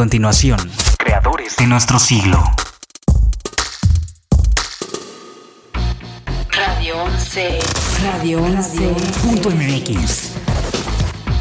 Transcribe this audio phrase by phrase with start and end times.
[0.00, 0.58] continuación,
[0.96, 2.42] creadores de nuestro siglo.
[6.50, 7.58] Radio 11.
[8.02, 8.96] Radio 11.
[9.22, 10.30] Punto MX.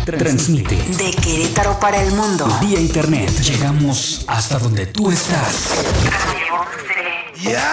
[0.04, 2.48] Transmite De Querétaro para el mundo.
[2.60, 3.32] vía internet.
[3.39, 5.70] Llegamos hasta donde tú estás.
[6.04, 7.70] Radio 11.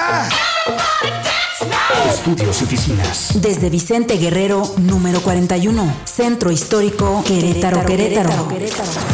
[2.09, 3.31] Estudios y oficinas.
[3.35, 5.95] Desde Vicente Guerrero, número 41.
[6.05, 8.49] Centro Histórico Querétaro, Querétaro.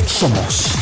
[0.06, 0.81] Somos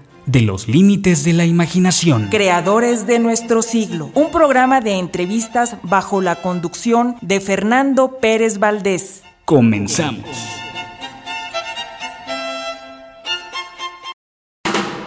[0.31, 2.27] de los límites de la imaginación.
[2.29, 4.11] Creadores de nuestro siglo.
[4.13, 9.23] Un programa de entrevistas bajo la conducción de Fernando Pérez Valdés.
[9.45, 10.25] Comenzamos.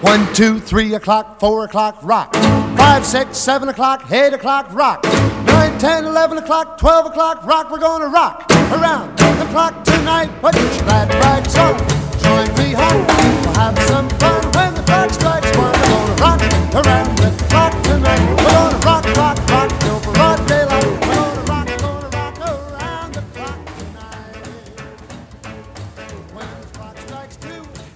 [0.03, 2.37] One, two, three o'clock, four o'clock, rock.
[2.77, 5.03] Five, six, seven o'clock, eight o'clock, rock.
[5.47, 7.71] Nine, ten, eleven o'clock, twelve o'clock, rock.
[7.71, 10.29] We're gonna rock around the clock tonight.
[10.43, 11.79] Put your glad rags on.
[12.21, 13.07] Join me home.
[13.07, 14.34] We'll have some fun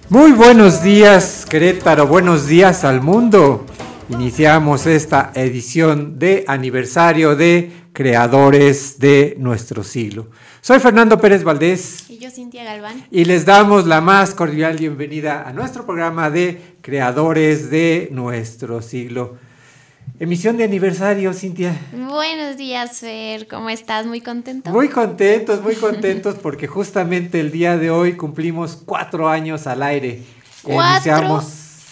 [0.09, 3.65] Muy buenos días Querétaro, buenos días al mundo.
[4.09, 10.27] Iniciamos esta edición de aniversario de Creadores de nuestro siglo.
[10.61, 13.05] Soy Fernando Pérez Valdés Y yo, Cintia Galván.
[13.11, 19.37] y les damos la más cordial bienvenida a nuestro programa de Creadores de nuestro siglo.
[20.19, 21.73] Emisión de aniversario, Cintia.
[21.93, 23.47] Buenos días, Fer.
[23.47, 24.05] ¿Cómo estás?
[24.05, 24.69] Muy contento.
[24.71, 30.23] Muy contentos, muy contentos porque justamente el día de hoy cumplimos cuatro años al aire.
[30.61, 31.43] Cuatro, Iniciamos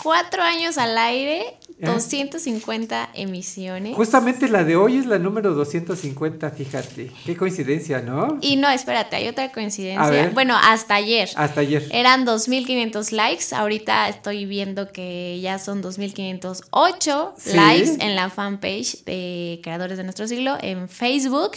[0.01, 1.41] cuatro años al aire,
[1.79, 1.85] ¿Eh?
[1.85, 3.95] 250 emisiones.
[3.95, 7.11] Justamente la de hoy es la número 250, fíjate.
[7.25, 8.37] Qué coincidencia, ¿no?
[8.41, 10.31] Y no, espérate, hay otra coincidencia.
[10.33, 11.29] Bueno, hasta ayer.
[11.35, 11.87] Hasta ayer.
[11.91, 13.53] Eran 2.500 likes.
[13.55, 17.53] Ahorita estoy viendo que ya son 2.508 Sí.
[17.55, 21.51] likes en la fanpage de Creadores de Nuestro Siglo en Facebook.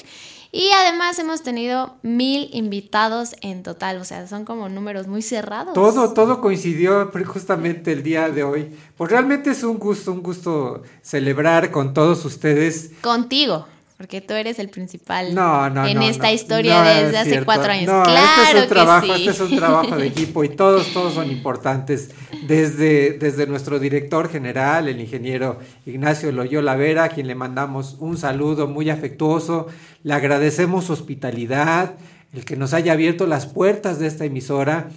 [0.53, 3.99] Y además hemos tenido mil invitados en total.
[3.99, 5.75] O sea, son como números muy cerrados.
[5.75, 8.77] Todo, todo coincidió justamente el día de hoy.
[8.97, 12.91] Pues realmente es un gusto, un gusto celebrar con todos ustedes.
[13.00, 13.66] Contigo.
[14.00, 17.44] Porque tú eres el principal No, no, en no, esta historia es desde hace cierto.
[17.44, 17.84] cuatro años.
[17.84, 19.12] Claro este es un que trabajo, sí.
[19.12, 22.09] este es un trabajo de equipo y todos, todos son importantes.
[22.47, 28.16] Desde, desde nuestro director general, el ingeniero Ignacio Loyola Vera, a quien le mandamos un
[28.16, 29.66] saludo muy afectuoso.
[30.03, 31.93] Le agradecemos su hospitalidad,
[32.32, 34.88] el que nos haya abierto las puertas de esta emisora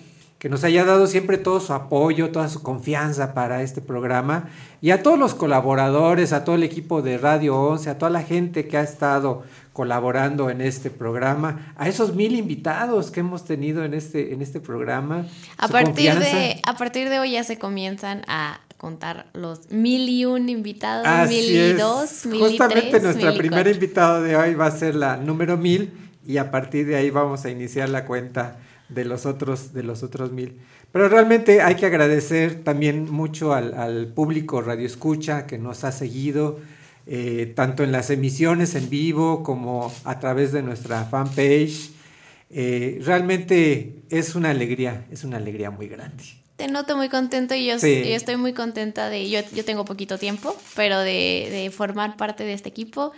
[0.44, 4.50] que nos haya dado siempre todo su apoyo, toda su confianza para este programa
[4.82, 8.24] y a todos los colaboradores, a todo el equipo de Radio 11, a toda la
[8.24, 13.86] gente que ha estado colaborando en este programa, a esos mil invitados que hemos tenido
[13.86, 15.28] en este, en este programa.
[15.58, 16.38] A partir, confianza.
[16.38, 21.08] de, a partir de hoy ya se comienzan a contar los mil y un invitados,
[21.08, 24.56] Así mil y dos, mil Justamente y tres, nuestra mil y primera invitada de hoy
[24.56, 25.94] va a ser la número mil
[26.28, 28.58] y a partir de ahí vamos a iniciar la cuenta
[28.94, 30.60] de los otros, de los otros mil.
[30.92, 35.92] Pero realmente hay que agradecer también mucho al, al público Radio Escucha que nos ha
[35.92, 36.60] seguido,
[37.08, 41.90] eh, tanto en las emisiones en vivo como a través de nuestra fanpage.
[42.50, 46.24] Eh, realmente es una alegría, es una alegría muy grande.
[46.56, 48.04] Te noto muy contento y yo, Sí.
[48.08, 52.44] yo estoy muy contenta de, yo, yo tengo poquito tiempo, pero de, de formar parte
[52.44, 53.12] de este equipo.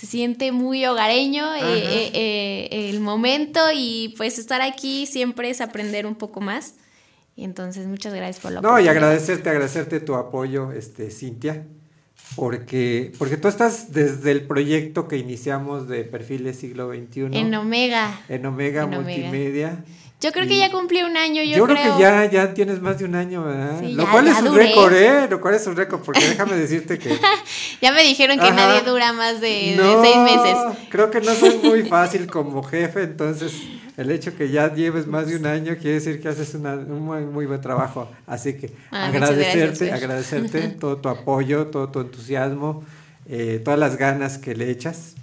[0.00, 5.60] Se siente muy hogareño eh, eh, eh, el momento y pues estar aquí siempre es
[5.60, 6.76] aprender un poco más.
[7.36, 11.66] Y entonces muchas gracias por la No, y agradecerte, agradecerte tu apoyo, este, Cintia,
[12.34, 18.22] porque, porque tú estás desde el proyecto que iniciamos de Perfiles Siglo XXI En Omega.
[18.30, 19.84] en Omega en Omega.
[20.20, 22.98] Yo creo que ya cumplí un año, yo, Yo creo que ya, ya tienes más
[22.98, 23.80] de un año, ¿verdad?
[23.80, 25.26] Sí, Lo ya- cual ya es un récord, ¿eh?
[25.30, 27.18] Lo cual es un récord, porque déjame decirte que...
[27.80, 28.54] Ya me dijeron que Ajá.
[28.54, 30.58] nadie dura más de, de No, seis meses.
[30.90, 33.54] Creo que no soy muy fácil como jefe, entonces
[33.96, 37.00] el hecho que ya lleves más de un año quiere decir que haces una- un
[37.00, 38.10] muy, muy buen trabajo.
[38.26, 42.84] Así que Ah, agradecerte, gracias, agradecerte todo tu apoyo, todo tu entusiasmo,
[43.26, 45.14] eh, todas las ganas que le echas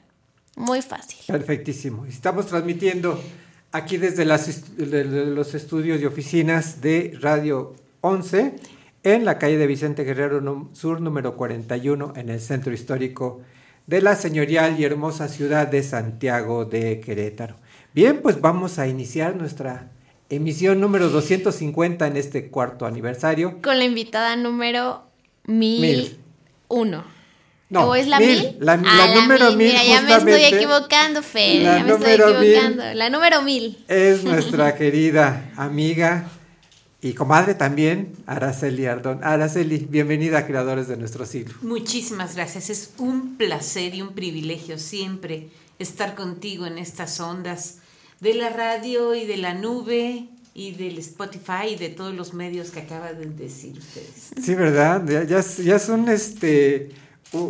[0.57, 1.19] Muy fácil.
[1.27, 2.05] Perfectísimo.
[2.07, 3.23] Estamos transmitiendo
[3.71, 8.57] aquí desde las est- de- los estudios y oficinas de Radio 11
[9.05, 13.41] en la calle de Vicente Guerrero Sur número 41 en el centro histórico
[13.87, 17.57] de la señorial y hermosa ciudad de Santiago de Querétaro.
[17.95, 19.91] Bien, pues vamos a iniciar nuestra
[20.31, 23.61] emisión número 250 en este cuarto aniversario.
[23.63, 25.05] Con la invitada número
[25.47, 27.05] 1001.
[27.71, 28.29] No, ¿O es la mil.
[28.29, 28.57] mil?
[28.61, 28.79] La- Ah,
[29.09, 29.57] la número mil.
[29.57, 31.63] mil, Mira, ya me estoy equivocando, Fer.
[31.63, 32.53] La ya me estoy mil.
[32.53, 32.95] equivocando.
[32.95, 33.85] La número mil.
[33.89, 36.25] es nuestra querida amiga
[37.05, 39.21] y comadre también, Araceli Ardón.
[39.23, 41.53] Araceli, bienvenida a Creadores de Nuestro Siglo.
[41.61, 42.71] Muchísimas gracias.
[42.71, 47.81] Es un placer y un privilegio siempre estar contigo en estas ondas
[48.21, 52.71] de la radio y de la nube y del Spotify y de todos los medios
[52.71, 54.31] que acaban de decir ustedes.
[54.43, 55.05] Sí, ¿verdad?
[55.07, 56.93] Ya, ya, ya son, este,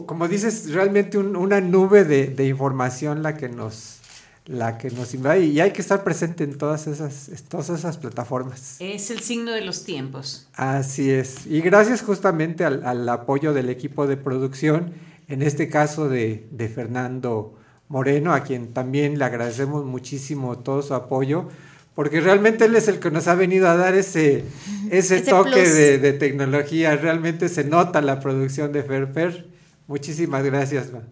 [0.06, 3.93] como dices, realmente un- una nube de, de información la que nos
[4.46, 8.76] la que nos invade y hay que estar presente en todas esas, todas esas plataformas.
[8.78, 10.48] Es el signo de los tiempos.
[10.54, 11.46] Así es.
[11.46, 14.92] Y gracias justamente al, al apoyo del equipo de producción,
[15.28, 17.54] en este caso de, de Fernando
[17.88, 21.48] Moreno, a quien también le agradecemos muchísimo todo su apoyo,
[21.94, 24.44] porque realmente él es el que nos ha venido a dar ese,
[24.90, 26.96] ese, Ese toque de, de tecnología.
[26.96, 29.46] Realmente se nota la producción de Ferfer.
[29.86, 30.92] Muchísimas gracias.
[30.92, 31.02] ma.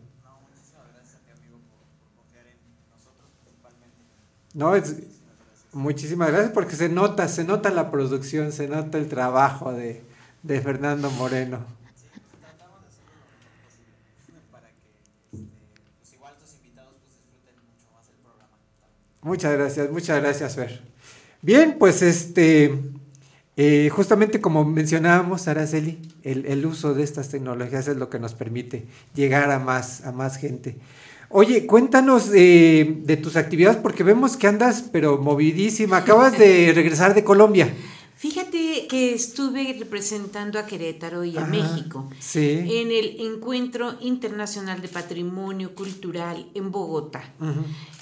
[4.55, 4.97] No, es,
[5.73, 10.03] muchísimas gracias porque se nota, se nota la producción, se nota el trabajo de,
[10.43, 11.61] de Fernando Moreno.
[19.23, 20.83] Muchas gracias, muchas gracias, Fer.
[21.43, 22.77] Bien, pues este,
[23.57, 28.35] eh, justamente como mencionábamos, Araceli, el, el uso de estas tecnologías es lo que nos
[28.35, 30.77] permite llegar a más, a más gente.
[31.33, 35.97] Oye, cuéntanos eh, de tus actividades porque vemos que andas pero movidísima.
[35.99, 37.75] Acabas de regresar de Colombia.
[38.23, 42.65] Fíjate que estuve representando a Querétaro y a Ajá, México sí.
[42.69, 47.25] en el Encuentro Internacional de Patrimonio Cultural en Bogotá.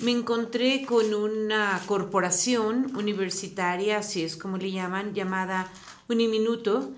[0.01, 5.73] Me encontré con una corporación universitaria, así es como le llaman, llamada
[6.07, 6.91] Uniminuto,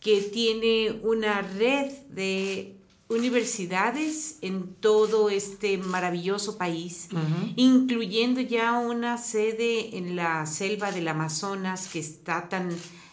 [0.00, 2.77] que tiene una red de
[3.08, 7.08] universidades en todo este maravilloso país,
[7.56, 12.68] incluyendo ya una sede en la selva del Amazonas que está tan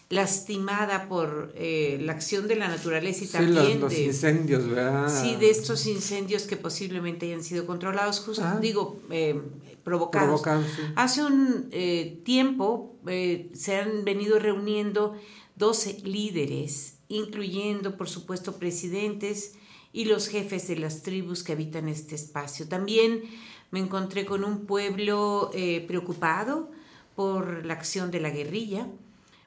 [0.09, 4.67] lastimada por eh, la acción de la naturaleza y Sí, también los, los de, incendios,
[4.69, 5.21] ¿verdad?
[5.21, 8.59] Sí, de estos incendios que posiblemente hayan sido controlados, justo, Ah.
[8.61, 9.41] digo, eh,
[9.83, 10.41] provocados.
[10.41, 10.81] Provocados, sí.
[10.95, 15.15] Hace un eh, tiempo eh, se han venido reuniendo
[15.55, 19.53] 12 líderes, incluyendo, por supuesto, presidentes
[19.95, 22.67] y los jefes de las tribus que habitan este espacio.
[22.67, 23.21] También
[23.71, 26.69] me encontré con un pueblo eh, preocupado
[27.15, 28.87] por la acción de la guerrilla,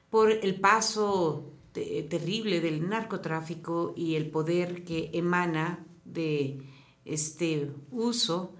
[0.09, 6.63] por el paso te- terrible del narcotráfico y el poder que emana de
[7.05, 8.51] este uso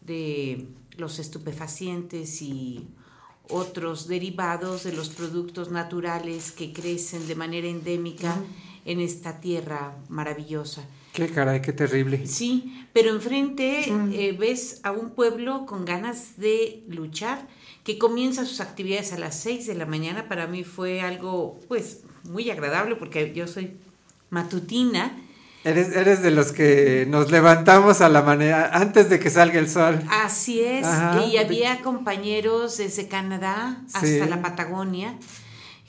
[0.00, 2.88] de los estupefacientes y
[3.48, 8.36] otros derivados de los productos naturales que crecen de manera endémica
[8.86, 10.82] en esta tierra maravillosa.
[11.12, 12.26] Qué caray, qué terrible.
[12.26, 17.46] Sí, pero enfrente eh, ves a un pueblo con ganas de luchar,
[17.84, 20.28] que comienza sus actividades a las 6 de la mañana.
[20.28, 23.76] Para mí fue algo, pues, muy agradable porque yo soy
[24.30, 25.16] matutina.
[25.64, 29.68] Eres, eres de los que nos levantamos a la manera antes de que salga el
[29.68, 30.00] sol.
[30.10, 31.24] Así es, Ajá.
[31.26, 34.20] y había compañeros desde Canadá hasta Sí.
[34.28, 35.16] la Patagonia,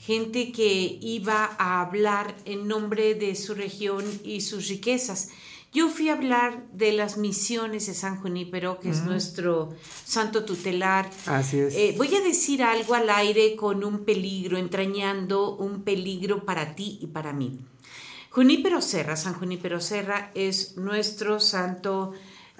[0.08, 5.28] gente que iba a hablar en nombre de su región y sus riquezas.
[5.70, 9.74] Yo fui a hablar de las misiones de San Junípero, que es nuestro
[10.06, 11.10] santo tutelar.
[11.26, 11.74] Así es.
[11.74, 16.98] Eh, voy a decir algo al aire con un peligro, entrañando un peligro para ti
[17.02, 17.58] y para mí.
[18.30, 22.14] Junípero Serra, San Junípero Serra, es nuestro santo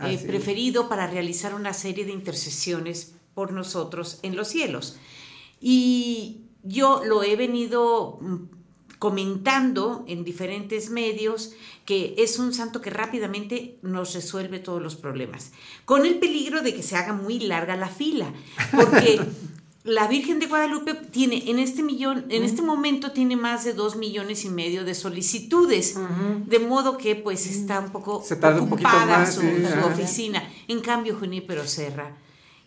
[0.05, 0.23] eh, es.
[0.25, 4.99] preferido para realizar una serie de intercesiones por nosotros en los cielos.
[5.63, 8.37] Y yo lo he venido mm,
[8.99, 11.53] comentando en diferentes medios
[11.85, 15.53] que es un santo que rápidamente nos resuelve todos los problemas,
[15.85, 18.33] con el peligro de que se haga muy larga la fila,
[18.75, 19.21] porque
[19.85, 23.97] la Virgen de Guadalupe tiene en este millón, en este momento tiene más de dos
[23.97, 25.95] millones y medio de solicitudes,
[26.47, 29.87] de modo que pues está un poco Se tarda un poquito ocupada más, su, su
[29.87, 30.43] oficina.
[30.67, 32.15] En cambio, Junípero Serra,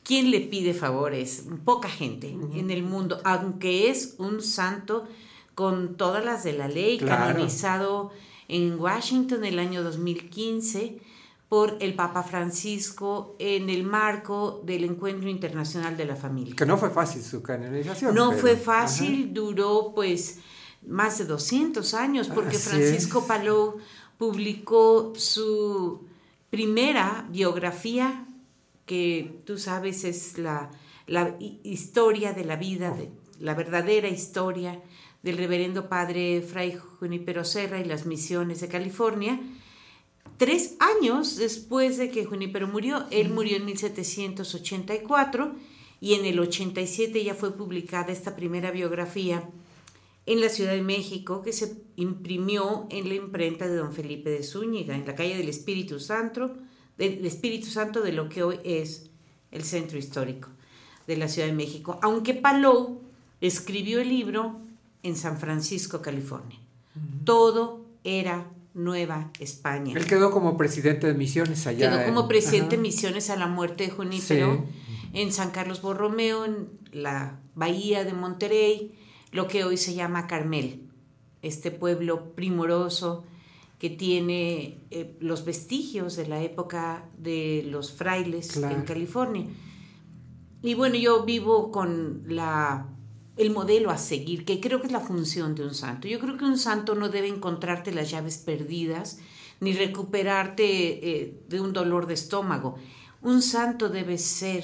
[0.04, 1.46] ¿quién le pide favores?
[1.66, 5.08] Poca gente en el mundo, aunque es un santo
[5.56, 7.26] con todas las de la ley, Claro.
[7.34, 8.12] canonizado
[8.48, 11.00] en Washington el año 2015
[11.50, 16.56] por el Papa Francisco en el marco del Encuentro Internacional de la Familia.
[16.56, 18.16] Que no fue fácil su canonización.
[18.16, 20.40] No pero- fue fácil, duró pues
[20.88, 23.26] más de 200 años porque Así Francisco es.
[23.26, 23.78] Palou
[24.18, 26.06] publicó su
[26.50, 28.26] primera biografía,
[28.92, 29.06] que
[29.46, 30.70] tú sabes es la,
[31.08, 34.82] la hi- historia de la vida, de, la verdadera historia
[35.24, 39.40] del reverendo padre Fray Junípero Serra y las misiones de California.
[40.36, 45.56] Tres años después de que Junípero murió, él murió en 1784
[46.02, 49.48] y en el 87 ya fue publicada esta primera biografía
[50.26, 54.44] en la Ciudad de México que se imprimió en la imprenta de don Felipe de
[54.44, 56.58] Zúñiga, en la calle del Espíritu Santo,
[56.98, 59.10] del Espíritu Santo de lo que hoy es
[59.52, 60.50] el centro histórico
[61.08, 63.02] de la Ciudad de México, aunque Palou
[63.42, 64.60] escribió el libro
[65.04, 66.60] en San Francisco, California.
[67.24, 69.94] Todo era Nueva España.
[69.98, 71.90] Él quedó como presidente de misiones allá.
[71.92, 72.82] Quedó como en- presidente de.
[72.82, 75.10] Misiones a la muerte de Junípero Sí.
[75.20, 78.94] en San Carlos Borromeo, en la bahía de Monterrey,
[79.32, 80.84] lo que hoy se llama Carmel,
[81.42, 83.24] este pueblo primoroso
[83.82, 88.76] que tiene eh, los vestigios de la época de los frailes Claro.
[88.76, 89.48] en California.
[90.62, 92.88] Y bueno, yo vivo con la
[93.38, 96.08] el modelo a seguir, que creo que es la función de un santo.
[96.08, 99.18] Yo creo que un santo no debe encontrarte las llaves perdidas
[99.60, 100.66] ni recuperarte
[101.24, 102.76] eh, de un dolor de estómago.
[103.24, 104.64] Un santo debe ser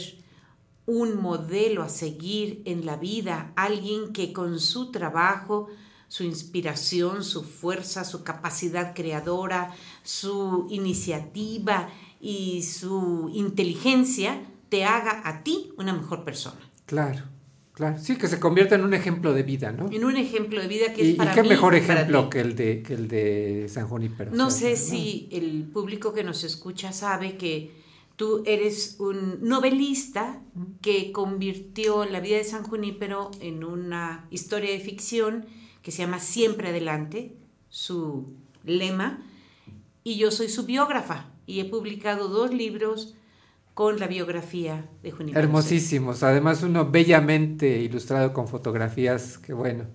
[0.86, 5.70] un modelo a seguir en la vida, alguien que con su trabajo,
[6.08, 9.74] su inspiración, su fuerza, su capacidad creadora,
[10.04, 11.90] su iniciativa
[12.22, 16.60] y su inteligencia te haga a ti una mejor persona.
[16.86, 17.24] Claro,
[17.74, 17.98] claro.
[18.00, 19.90] Sí, que se convierta en un ejemplo de vida, ¿no?
[19.92, 22.30] En un ejemplo de vida que Y, es y para qué mí mejor y ejemplo
[22.30, 24.32] que el de que el de San Junípero.
[24.32, 27.72] No sé si el público que nos escucha sabe que
[28.16, 30.42] tú eres un novelista
[30.82, 35.46] que convirtió la vida de San Junípero en una historia de ficción
[35.88, 37.38] que se llama Siempre Adelante,
[37.70, 38.34] su
[38.65, 39.24] lema,
[40.03, 43.15] y yo soy su biógrafa y he publicado dos libros
[43.74, 45.41] con la biografía de Junípero.
[45.41, 49.86] Hermosísimos, además uno bellamente ilustrado con fotografías, que bueno,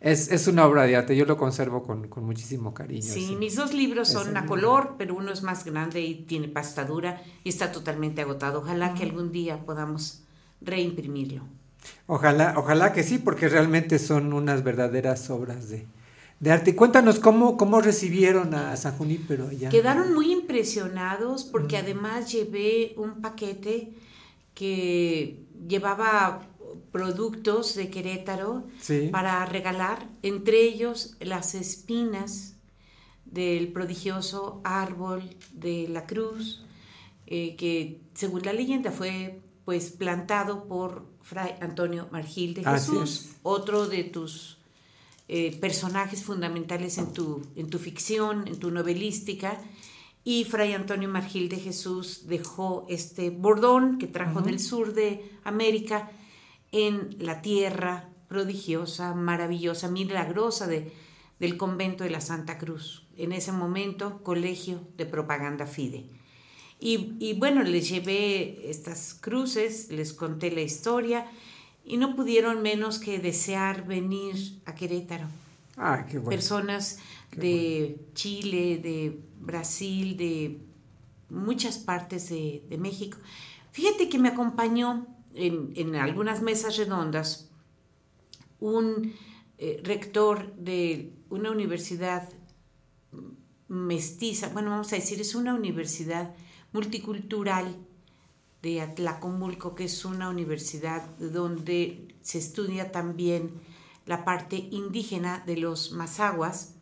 [0.00, 3.02] es, es una obra de arte, yo lo conservo con, con muchísimo cariño.
[3.02, 3.36] Sí, sí.
[3.36, 4.48] mis dos libros son a libro.
[4.48, 8.60] color, pero uno es más grande y tiene pasta dura y está totalmente agotado.
[8.60, 10.22] Ojalá que algún día podamos
[10.62, 11.42] reimprimirlo.
[12.06, 15.86] Ojalá, ojalá que sí, porque realmente son unas verdaderas obras de,
[16.40, 16.76] de arte.
[16.76, 19.68] Cuéntanos cómo, cómo recibieron a San Junípero allá.
[19.70, 23.92] Quedaron muy impresionados porque además llevé un paquete
[24.54, 26.46] que llevaba
[26.92, 29.08] productos de Querétaro Sí.
[29.10, 32.56] para regalar, entre ellos las espinas
[33.24, 35.22] del prodigioso árbol
[35.52, 36.64] de la cruz,
[37.26, 43.36] eh, que según la leyenda fue pues plantado por Fray Antonio Margil de Jesús, es.
[43.42, 44.58] otro de tus
[45.26, 49.58] eh, personajes fundamentales en tu, en tu ficción, en tu novelística.
[50.22, 56.10] Y Fray Antonio Margil de Jesús dejó este bordón que trajo del sur de América
[56.72, 60.92] en la tierra prodigiosa, maravillosa, milagrosa de,
[61.40, 63.06] del convento de la Santa Cruz.
[63.16, 66.10] En ese momento, colegio de propaganda FIDE.
[66.80, 71.26] Y, y bueno, les llevé estas cruces, les conté la historia
[71.84, 75.26] y no pudieron menos que desear venir a Querétaro.
[75.76, 76.30] Ah, qué bueno.
[76.30, 76.98] Personas
[77.36, 80.58] de Chile, de Brasil, de
[81.30, 83.18] muchas partes de, de México.
[83.72, 87.50] Fíjate que me acompañó en, en algunas mesas redondas
[88.60, 89.14] un
[89.58, 92.28] eh, rector de una universidad
[93.68, 96.34] mestiza, bueno, vamos a decir, es una universidad
[96.74, 97.74] multicultural
[98.60, 103.52] de Atlacomulco, que es una universidad donde se estudia también
[104.06, 106.72] la parte indígena de los mazaguas,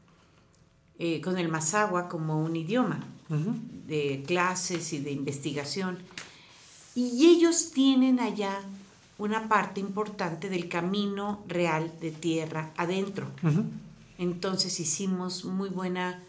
[0.99, 3.01] eh, con el mazagua como un idioma
[3.87, 5.99] de clases y de investigación.
[6.95, 8.61] Y ellos tienen allá
[9.19, 13.27] una parte importante del camino real de tierra adentro.
[14.19, 16.23] Entonces hicimos muy buena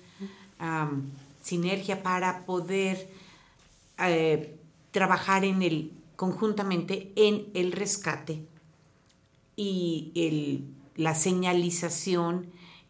[0.60, 1.03] um,
[1.41, 3.10] sinergia para poder
[4.00, 4.55] eh,
[4.91, 8.45] trabajar en el, conjuntamente en el rescate
[9.55, 12.47] y el, la señalización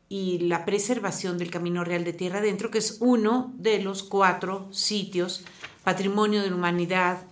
[0.09, 4.67] y la preservación del Camino Real de Tierra Adentro, que es uno de los cuatro
[4.71, 5.43] sitios
[5.83, 7.25] patrimonio de la humanidad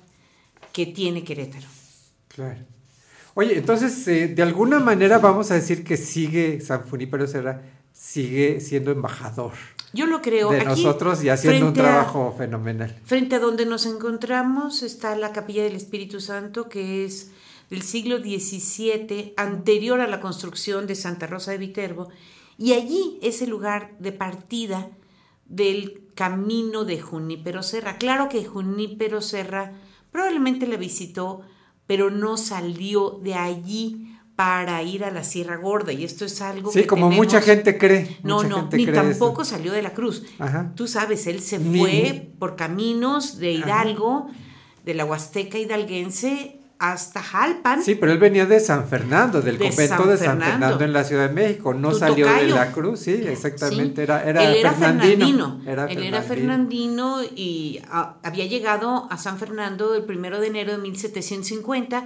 [0.74, 1.68] que tiene Querétaro.
[2.28, 2.62] Claro.
[3.34, 7.62] Oye, entonces, eh, de alguna manera vamos a decir que sigue San Junípero Serra,
[7.94, 9.54] sigue siendo embajador
[9.94, 10.50] Yo lo creo.
[10.52, 12.98] de Aquí, nosotros y haciendo un a- trabajo fenomenal.
[13.04, 17.32] Frente a donde nos encontramos está la Capilla del Espíritu Santo, que es
[17.70, 22.10] del siglo XVII, anterior a la construcción de Santa Rosa de Viterbo,
[22.58, 24.90] y allí es el lugar de partida
[25.46, 27.98] del camino de Junípero Serra.
[27.98, 29.74] Claro que Junípero Serra
[30.12, 31.42] probablemente la visitó,
[31.88, 34.11] pero no salió de allí
[34.44, 37.46] para ir a la Sierra Gorda, y esto es algo Sí, que como mucha tenemos-
[37.46, 38.18] gente cree.
[38.24, 40.24] no, mucha no, gente ni cree tampoco salió de la cruz.
[40.40, 40.72] Ajá.
[40.76, 44.30] Tú sabes, él se Ni- fue por caminos de Hidalgo,
[44.84, 47.84] de la Huasteca hidalguense, hasta Jalpan.
[47.84, 50.46] Sí, pero él venía de San Fernando, del De convento San de San Fernando.
[50.48, 51.76] Fernando en la Ciudad de México.
[51.76, 53.98] No salió de la cruz, sí, exactamente.
[53.98, 54.02] Sí.
[54.02, 55.60] Era, era él era fernandino.
[55.64, 55.88] fernandino.
[56.02, 60.80] él era fernandino y ah, había llegado a San Fernando el primero de enero de
[60.80, 62.06] 1750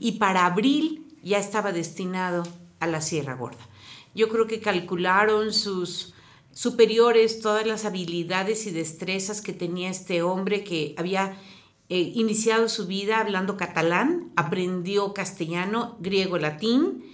[0.00, 2.44] y para abril ya estaba destinado
[2.78, 3.68] a la Sierra Gorda.
[4.14, 6.14] Yo creo que calcularon sus
[6.52, 11.36] superiores todas las habilidades y destrezas que tenía este hombre que había
[11.88, 17.04] eh, iniciado su vida hablando catalán, aprendió castellano, griego, latín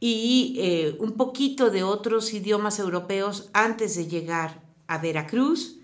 [0.00, 5.78] y eh, un poquito de otros idiomas europeos antes de llegar a Veracruz,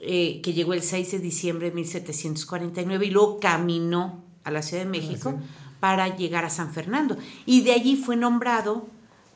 [0.00, 4.84] eh, que llegó el 6 de diciembre de 1749 y luego caminó a la Ciudad
[4.84, 5.40] de México
[5.86, 7.16] para llegar a San Fernando.
[7.44, 8.88] Y de allí fue nombrado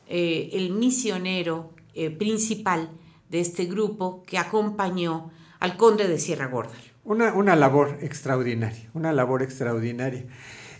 [0.09, 2.89] eh, el misionero eh, principal
[3.29, 6.73] de este grupo que acompañó al conde de Sierra Gorda.
[7.05, 10.25] Una, una labor extraordinaria, una labor extraordinaria.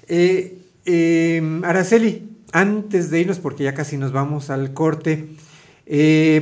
[0.09, 0.59] Eh,
[1.63, 5.29] Araceli, antes de irnos, porque ya casi nos vamos al corte,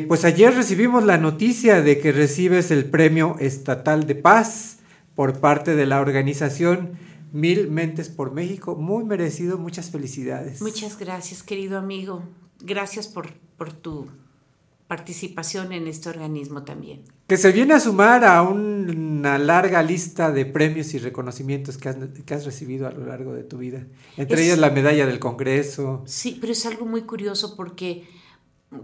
[0.08, 4.80] pues ayer recibimos la noticia de que recibes el Premio Estatal de Paz
[5.14, 6.98] por parte de la organización
[7.32, 8.76] Mil Mentes por México.
[8.76, 10.62] Muy merecido, muchas felicidades.
[10.62, 12.24] Muchas gracias, querido amigo.
[12.62, 14.08] Gracias por, por tu
[14.88, 17.04] participación en este organismo también.
[17.28, 18.90] Que se viene a sumar a un-
[19.20, 23.34] una larga lista de premios y reconocimientos que has, que has recibido a lo largo
[23.34, 23.86] de tu vida.
[24.18, 26.02] Entre Es- ellas la medalla del Congreso.
[26.08, 28.08] Sí, pero es algo muy curioso porque,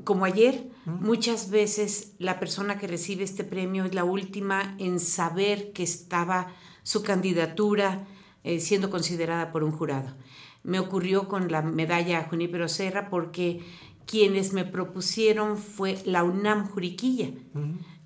[0.04, 5.72] como ayer, muchas veces la persona que recibe este premio es la última en saber
[5.72, 6.54] que estaba
[6.84, 8.06] su candidatura
[8.46, 10.16] eh, siendo considerada por un jurado.
[10.62, 13.62] Me ocurrió con la medalla Junípero Serra porque
[14.06, 17.32] quienes me propusieron fue la UNAM Juriquilla.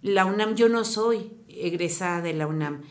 [0.02, 2.84] La UNAM, yo no soy egresada de la UNAM,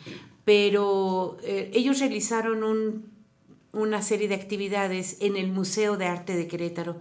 [0.45, 3.11] pero eh, ellos realizaron un,
[3.73, 6.99] una serie de actividades en el Museo de Arte de Querétaro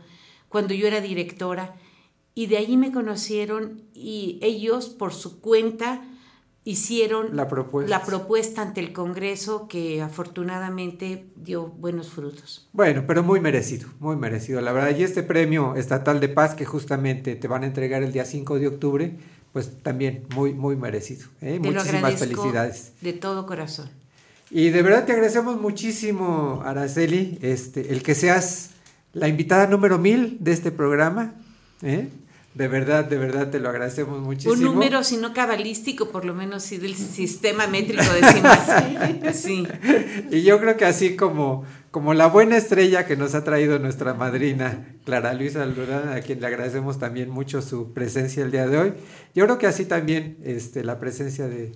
[0.48, 1.76] cuando yo era directora
[2.36, 6.06] y de ahí me conocieron y ellos por su cuenta
[6.68, 7.90] hicieron La propuesta.
[7.90, 12.68] la propuesta ante el Congreso que afortunadamente dio buenos frutos.
[12.74, 14.98] Bueno, pero muy merecido, muy merecido, la verdad.
[14.98, 18.60] Y este premio estatal de paz que justamente te van a entregar el día 5
[18.60, 19.16] de octubre,
[19.54, 21.28] pues también muy, muy merecido.
[21.42, 21.60] ¿eh?
[21.62, 22.92] Te Muchísimas felicidades.
[23.00, 23.90] de todo corazón.
[24.52, 28.72] Y de verdad te agradecemos muchísimo, Araceli, este, el que seas
[29.14, 31.34] la invitada número mil de este programa.
[31.82, 32.10] ¿eh?
[32.58, 34.56] De verdad, de verdad te lo agradecemos muchísimo.
[34.56, 38.58] Un número, si no cabalístico, por lo menos sí del sistema métrico decimos.
[39.36, 39.68] sí.
[40.32, 44.16] Y yo creo que así como, como la buena estrella que nos ha traído nuestra
[44.16, 48.78] madrina Clara Luisa Aldurán, a quien le agradecemos también mucho su presencia el día de
[48.80, 48.94] hoy,
[49.36, 51.74] yo creo que así también este, la presencia de,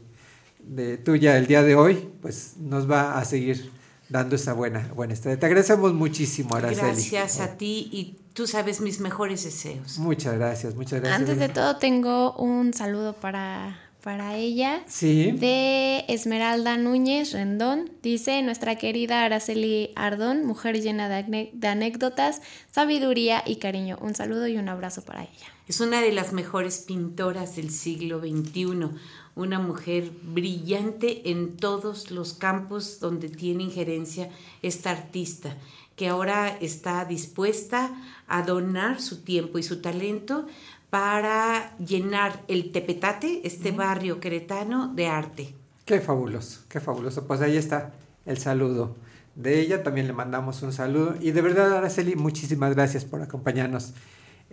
[0.63, 3.70] de tuya el día de hoy, pues nos va a seguir
[4.12, 5.39] dando esa buena, buena estrella.
[5.39, 6.82] Te agradecemos muchísimo, Araceli.
[6.82, 9.97] Gracias a ti y tú sabes mis mejores deseos.
[10.00, 11.19] Muchas gracias, muchas gracias.
[11.19, 14.84] Antes de todo tengo un saludo para, para ella.
[14.88, 15.32] Sí.
[15.32, 17.89] De Esmeralda Núñez Rendón.
[18.04, 23.97] Dice, nuestra querida Araceli Ardón, mujer llena de, de anécdotas, sabiduría y cariño.
[24.02, 25.47] Un saludo y un abrazo para ella.
[25.69, 28.89] Es una de las mejores pintoras del siglo XXI,
[29.36, 34.30] una mujer brillante en todos los campos donde tiene injerencia
[34.62, 35.56] esta artista,
[35.96, 37.91] que ahora está dispuesta
[38.28, 40.48] a donar su tiempo y su talento
[40.89, 45.56] para llenar el Tepetate, este barrio queretano, de arte.
[45.86, 47.26] Qué fabuloso, qué fabuloso.
[47.26, 47.94] Pues ahí está
[48.26, 48.96] el saludo
[49.36, 49.84] de ella.
[49.84, 51.15] También le mandamos un saludo.
[51.20, 53.94] Y de verdad, Araceli, muchísimas gracias por acompañarnos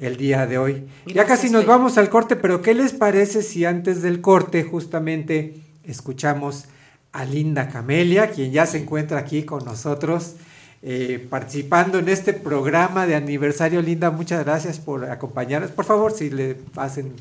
[0.01, 0.89] el día de hoy.
[1.07, 5.55] ya casi nos vamos al corte, pero ¿qué les parece si antes del corte justamente
[5.85, 6.67] escuchamos
[7.13, 10.37] a Linda Camelia, quien ya se encuentra aquí con nosotros?
[10.83, 13.83] eh, participando en este programa de aniversario.
[13.83, 15.71] Linda, muchas gracias por acompañarnos.
[15.71, 17.13] Por favor, si le hacen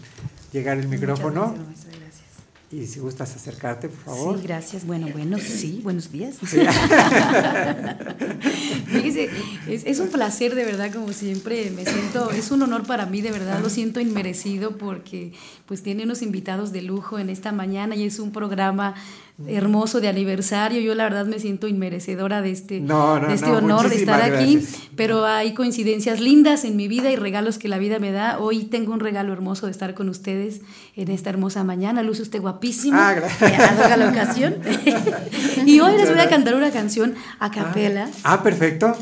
[0.53, 2.06] llegar el micrófono Muchas gracias, gracias.
[2.69, 4.37] Y si gustas acercarte, por favor.
[4.37, 4.85] Sí, gracias.
[4.85, 6.35] Bueno, bueno, sí, buenos días.
[8.87, 9.29] Fíjese,
[9.69, 13.21] es, es un placer de verdad, como siempre, me siento, es un honor para mí,
[13.21, 15.31] de verdad, lo siento inmerecido porque
[15.65, 18.95] pues tiene unos invitados de lujo en esta mañana y es un programa
[19.45, 20.81] hermoso de aniversario.
[20.81, 23.95] Yo la verdad me siento inmerecedora de este, No, no, de este no, honor de
[23.95, 24.81] estar aquí, gracias.
[24.95, 28.39] pero hay coincidencias lindas en mi vida y regalos que la vida me da.
[28.39, 30.61] Hoy tengo un regalo hermoso de estar con ustedes
[30.95, 32.01] en esta hermosa mañana.
[32.01, 32.97] Luce usted guapísimo.
[32.99, 33.97] Ah, gracias.
[33.97, 34.55] La ocasión.
[35.65, 38.09] y hoy les voy a cantar una canción a capela.
[38.23, 38.95] Ah, perfecto.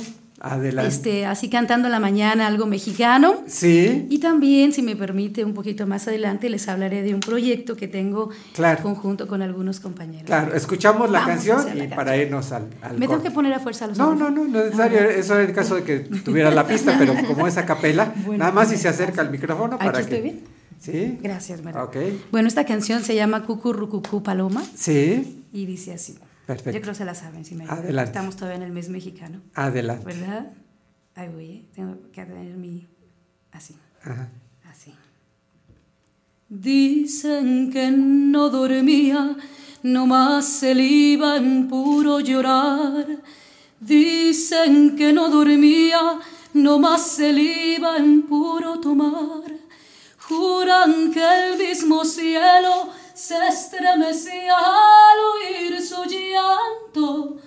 [0.47, 0.88] Adelante.
[0.93, 3.43] Este, así cantando en la mañana algo mexicano.
[3.47, 7.75] Sí, Y también, si me permite, un poquito más adelante les hablaré de un proyecto
[7.75, 8.84] que tengo Claro.
[8.84, 10.25] conjunto con algunos compañeros.
[10.27, 10.53] claro.
[10.55, 11.95] Escuchamos la Vamos canción la y canción.
[11.95, 14.60] para irnos al, al Me tengo que poner a fuerza los No, no, no, no
[14.60, 14.99] es necesario.
[15.01, 18.13] Ah, Eso en el caso de que tuviera la pista, pero como es a capela,
[18.25, 20.21] Bueno, nada más si se acerca al micrófono Aquí para estoy que.
[20.23, 20.39] bien.
[20.79, 21.17] Sí.
[21.23, 21.88] Gracias, María.
[22.31, 25.43] Bueno, esta canción se llama Cucurrucucú Paloma Sí.
[25.51, 26.15] y dice así.
[26.45, 26.71] Perfecto.
[26.71, 27.79] Yo creo que se la saben, si me ayudan.
[27.79, 28.10] Adelante.
[28.12, 30.05] Estamos todavía en el mes mexicano, Adelante.
[30.05, 30.51] ¿verdad?
[31.15, 31.65] Ahí voy, ¿eh?
[31.73, 32.88] Tengo que tener mi...
[33.51, 33.75] Así.
[34.03, 34.29] Ajá.
[34.69, 34.93] Así.
[36.49, 39.36] Dicen que no dormía,
[39.81, 43.08] nomás se le iba en puro llorar.
[43.79, 46.19] Dicen que no dormía,
[46.53, 49.43] nomás se le iba en puro tomar.
[50.19, 57.38] Juran que el mismo cielo se estremecía al oír su llanto,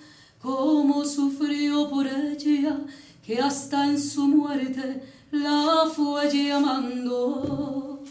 [0.41, 2.79] como sufrió por ella,
[3.25, 8.03] que hasta en su muerte la fue llamando.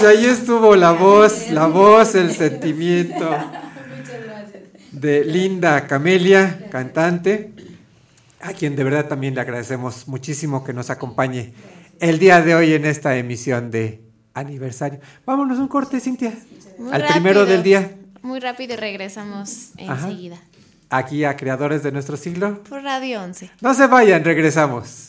[0.00, 3.28] Pues ahí estuvo la voz, la voz, el sentimiento
[4.92, 7.52] de Linda Camelia, cantante,
[8.40, 11.52] a quien de verdad también le agradecemos muchísimo que nos acompañe
[11.98, 14.00] el día de hoy en esta emisión de
[14.34, 15.00] aniversario.
[15.26, 16.32] Vámonos un corte, Cintia,
[16.78, 17.90] Muy al primero del día,
[18.22, 20.36] Muy rápido y regresamos enseguida.
[20.90, 22.62] aquí a Creadores de nuestro siglo.
[22.62, 23.50] Por Radio 11.
[23.60, 25.08] No se vayan, regresamos.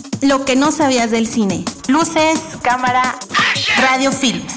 [0.21, 1.65] Lo que no sabías del cine.
[1.87, 3.17] Luces, cámara,
[3.81, 4.53] Radio Films.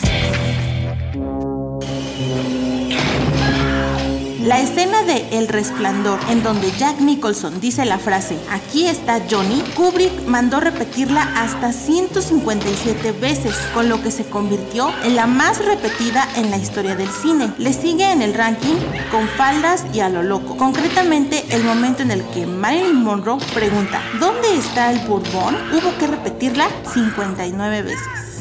[4.45, 9.63] La escena de El Resplandor, en donde Jack Nicholson dice la frase Aquí está Johnny,
[9.75, 16.29] Kubrick mandó repetirla hasta 157 veces, con lo que se convirtió en la más repetida
[16.37, 17.55] en la historia del cine.
[17.57, 18.77] Le sigue en el ranking
[19.11, 20.59] con faldas y a lo loco.
[20.59, 25.55] Concretamente, el momento en el que Marilyn Monroe pregunta ¿Dónde está el Bourbon?
[25.73, 28.34] Hubo que repetirla 59 veces.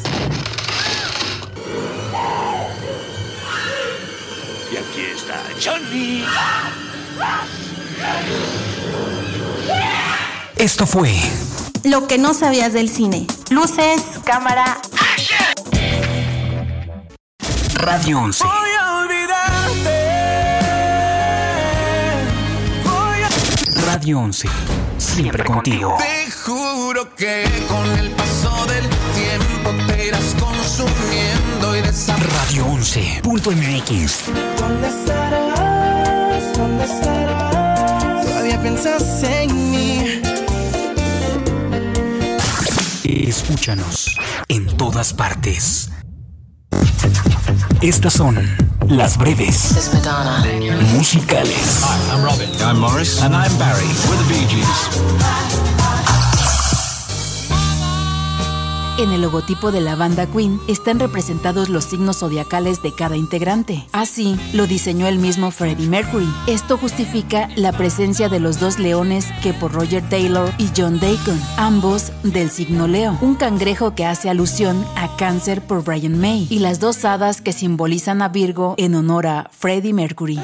[4.74, 6.24] Y aquí está Johnny.
[10.56, 11.14] Esto fue
[11.84, 13.24] Lo que no sabías del cine.
[13.50, 14.80] Luces, cámara.
[17.74, 18.44] Radio 11.
[23.86, 24.48] Radio 11.
[24.98, 25.96] Siempre contigo.
[25.98, 31.33] Te juro que con el paso del tiempo te irás consumiendo
[31.94, 34.24] y Radio 11.mx.
[34.58, 36.58] ¿Dónde estarás?
[36.58, 38.26] ¿Dónde estarás?
[38.26, 40.20] Todavía piensas en mí.
[43.04, 44.16] Escúchanos
[44.48, 45.90] en todas partes.
[47.80, 48.44] Estas son
[48.88, 49.88] las breves
[50.94, 51.84] musicales.
[52.10, 52.50] I'm Robin.
[52.60, 53.22] I'm Morris.
[53.22, 53.86] And I'm Barry.
[54.08, 55.73] We're the Bee Gees.
[58.96, 63.84] En el logotipo de la banda Queen están representados los signos zodiacales de cada integrante.
[63.90, 66.28] Así, lo diseñó el mismo Freddie Mercury.
[66.46, 71.40] Esto justifica la presencia de los dos leones que por Roger Taylor y John Deacon,
[71.56, 76.60] ambos del signo Leo, un cangrejo que hace alusión a cáncer por Brian May, y
[76.60, 80.38] las dos hadas que simbolizan a Virgo en honor a Freddie Mercury.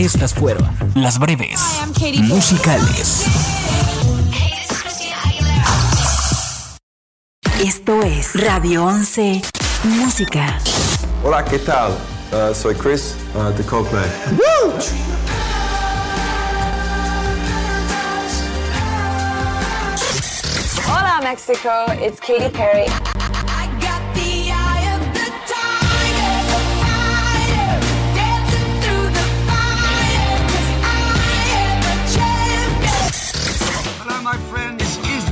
[0.00, 1.60] Estas fueron las breves
[2.22, 3.26] musicales.
[7.62, 9.42] Esto es Radio 11
[9.84, 10.58] Música.
[11.22, 11.92] Hola, ¿qué tal?
[12.32, 14.08] Uh, soy Chris uh, de Coldplay.
[20.88, 23.09] Hola Mexico, it's Katy Perry.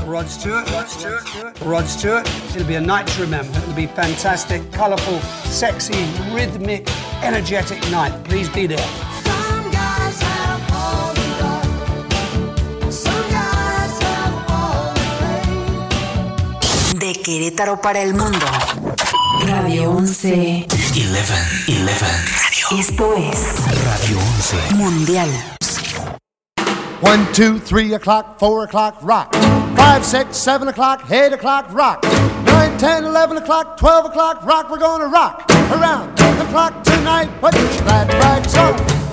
[0.09, 0.71] Rod Stewart.
[0.71, 1.61] Rod Stewart.
[1.61, 2.27] Rod Stewart.
[2.57, 3.59] It'll be a night to remember.
[3.59, 6.89] It'll be fantastic, colourful, sexy, rhythmic,
[7.23, 8.13] energetic night.
[8.25, 8.79] Please be there.
[16.99, 18.47] De Querétaro para el mundo.
[19.47, 20.67] Radio 11.
[20.71, 21.01] 11.
[21.69, 22.05] 11.
[22.33, 22.81] Radio.
[22.81, 24.75] Esto es Radio 11.
[24.75, 25.29] Mundial.
[27.03, 29.33] One, two, three o'clock, four o'clock, rock.
[29.79, 32.03] Five, six, seven o'clock, eight o'clock, rock.
[32.45, 34.71] Nine, ten, eleven o'clock, twelve o'clock, rock.
[34.71, 37.29] We're gonna rock around the clock tonight.
[37.41, 38.53] Put your rags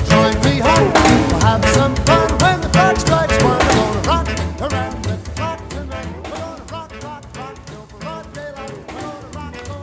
[0.09, 0.91] join me home.
[1.29, 3.59] We'll have some fun when the clock strikes one.
[3.59, 4.27] We're gonna rock
[4.73, 4.95] around.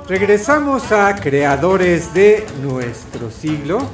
[0.09, 3.89] Regresamos a Creadores de nuestro siglo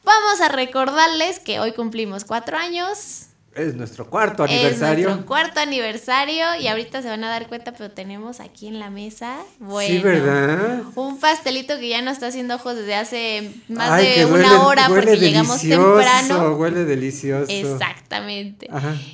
[0.05, 5.09] Vamos a recordarles que hoy cumplimos cuatro años es nuestro cuarto aniversario.
[5.09, 8.79] Es nuestro cuarto aniversario y ahorita se van a dar cuenta, pero tenemos aquí en
[8.79, 10.83] la mesa, bueno, sí, ¿verdad?
[10.95, 15.17] un pastelito que ya nos está haciendo ojos desde hace más de una hora porque
[15.17, 16.55] llegamos temprano.
[16.55, 17.51] Huele delicioso.
[17.51, 18.71] Exactamente.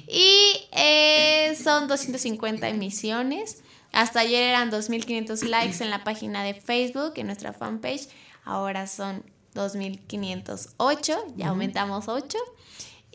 [0.06, 3.62] Y eh, son 250 emisiones.
[3.92, 8.08] Hasta ayer eran 2.500 likes en la página de Facebook, en nuestra fanpage.
[8.44, 9.24] Ahora son
[9.56, 12.38] 2.508, ya aumentamos 8.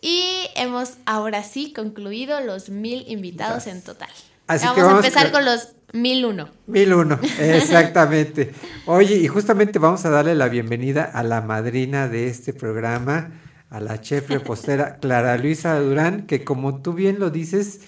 [0.01, 0.23] Y
[0.55, 4.09] hemos ahora sí concluido los mil invitados en total.
[4.47, 6.49] Así vamos, que vamos a empezar con los mil uno.
[6.67, 8.53] Mil uno, exactamente.
[8.85, 13.31] Oye, y justamente vamos a darle la bienvenida a la madrina de este programa,
[13.69, 17.81] a la chef repostera Clara Luisa Durán, que como tú bien lo dices,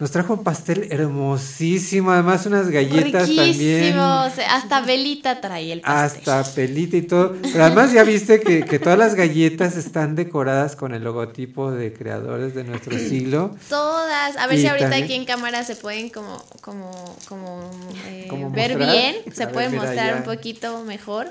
[0.00, 3.96] nos trajo un pastel hermosísimo, además unas galletas también.
[3.96, 6.34] hasta velita trae el pastel.
[6.34, 7.36] Hasta pelita y todo.
[7.40, 11.92] Pero además ya viste que, que, todas las galletas están decoradas con el logotipo de
[11.92, 13.54] creadores de nuestro siglo.
[13.68, 14.36] Todas.
[14.36, 17.70] A ver si ahorita aquí en cámara se pueden como, como, como,
[18.08, 19.14] eh, ver bien.
[19.32, 21.30] Se pueden mostrar un poquito mejor.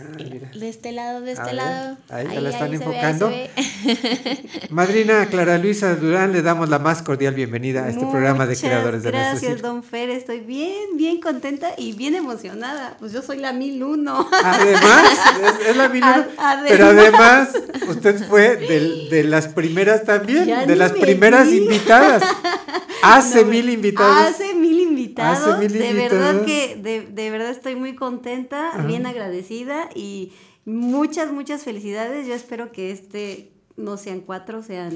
[0.00, 1.98] Ah, de este lado, de este lado.
[2.08, 3.30] ahí, ahí, la están enfocando.
[4.70, 9.02] Madrina Clara Luisa Durán, le damos la más cordial bienvenida a este programa de creadores
[9.02, 10.10] de Gracias, don Fer.
[10.10, 12.96] Estoy bien, bien contenta y bien emocionada.
[12.98, 14.28] Pues yo soy la 1001.
[14.44, 15.04] Además,
[15.68, 16.24] es, la 1001.
[16.68, 17.50] pero además,
[17.88, 22.22] usted fue de, de las primeras también, de las primeras invitadas.
[23.02, 24.34] Hace mil invitados.
[24.34, 24.49] Hace
[25.58, 30.32] mil de verdad que, de, de, verdad estoy muy contenta, bien agradecida y
[30.64, 32.26] muchas, muchas felicidades.
[32.26, 34.92] Yo espero que este no sean cuatro, sean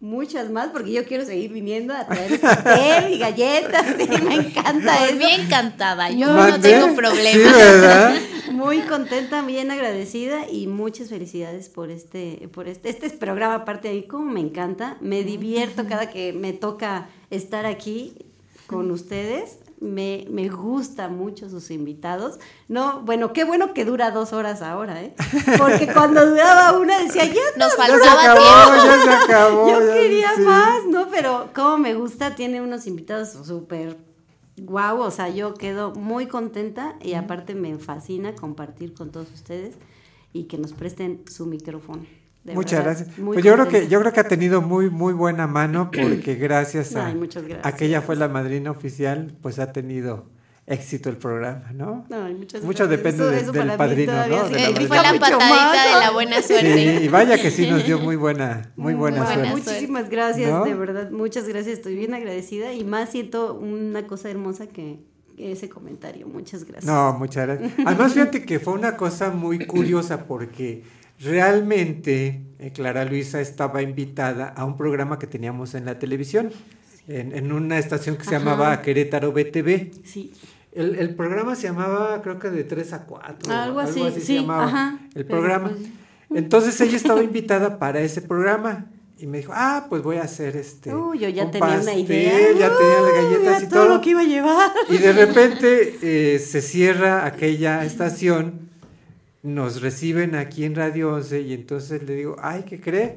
[0.00, 5.18] muchas más, porque yo quiero seguir viniendo a traer pastel y galletas, me encanta eso.
[5.18, 8.14] Bien encantada, yo no tengo problema.
[8.52, 13.94] Muy contenta, bien agradecida y muchas felicidades por este, por este, este programa, aparte de
[13.94, 18.14] ahí, como me encanta, me divierto cada que me toca estar aquí
[18.68, 19.58] con ustedes.
[19.80, 22.38] Me, me gusta mucho sus invitados.
[22.68, 25.14] No, bueno, qué bueno que dura dos horas ahora, ¿eh?
[25.56, 28.40] Porque cuando duraba una decía, ya nos faltaba tiempo.
[28.84, 31.08] Ya se acabó, Yo quería más, ¿no?
[31.10, 33.96] Pero como me gusta, tiene unos invitados súper
[34.56, 39.76] guau, o sea, yo quedo muy contenta y aparte me fascina compartir con todos ustedes
[40.32, 42.04] y que nos presten su micrófono.
[42.54, 43.08] Muchas gracias.
[43.16, 46.96] Pues yo creo que yo creo que ha tenido muy muy buena mano porque gracias
[46.96, 47.14] a,
[47.62, 50.26] a que ella fue la madrina oficial, pues ha tenido
[50.68, 52.06] éxito el programa, ¿no?
[52.62, 54.44] Mucho depende del padrino, ¿no?
[54.44, 56.98] fue la patadita de la buena suerte.
[56.98, 59.50] Sí, y vaya que sí nos dio muy buena, muy buena, suerte.
[59.50, 64.66] Muchísimas gracias, de verdad, muchas gracias, estoy bien agradecida y más siento una cosa hermosa
[64.66, 65.00] que
[65.38, 66.84] ese comentario, muchas gracias.
[66.84, 67.72] No, muchas gracias.
[67.86, 70.82] Además, fíjate que fue una cosa muy curiosa porque
[71.20, 76.50] realmente eh, Clara Luisa estaba invitada a un programa que teníamos en la televisión,
[77.06, 80.04] en, una estación que se llamaba Querétaro BTV.
[80.04, 80.32] Sí.
[80.72, 83.52] El, el, programa se llamaba, creo que de 3 a 4.
[83.52, 85.70] Algo así, sí, se llamaba el programa.
[86.28, 88.86] Pues, Entonces ella estaba invitada para ese programa.
[89.20, 90.94] Y me dijo, ah, pues voy a hacer este.
[90.94, 92.52] Uy, yo ya tenía una idea.
[92.56, 93.84] Ya tenía las galletas y todo.
[93.84, 93.94] todo.
[93.96, 94.70] lo que iba a llevar.
[94.88, 98.67] Y de repente eh, se cierra aquella estación,
[99.42, 103.16] nos reciben aquí en Radio 11 y entonces le digo, ay, ¿qué cree?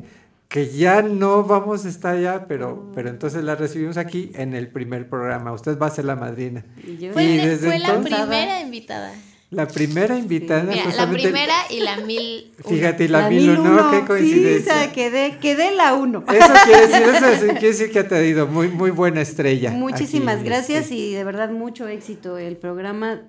[0.52, 4.68] que ya no vamos a estar allá, pero, pero entonces la recibimos aquí en el
[4.68, 5.54] primer programa.
[5.54, 6.66] Usted va a ser la madrina.
[7.14, 9.14] Fue, fue la primera invitada.
[9.50, 10.64] La primera invitada.
[10.64, 12.54] Mira, la primera y la mil.
[12.68, 14.74] Fíjate, la, mil, uno, qué coincidencia.
[14.74, 16.24] Sí, o sea, quedé, quedé la uno.
[16.28, 19.72] Eso quiere decir, eso quiere decir que ha tenido muy, muy buena estrella.
[19.72, 20.96] Muchísimas gracias este.
[20.96, 22.38] y de verdad mucho éxito.
[22.38, 23.22] El programa,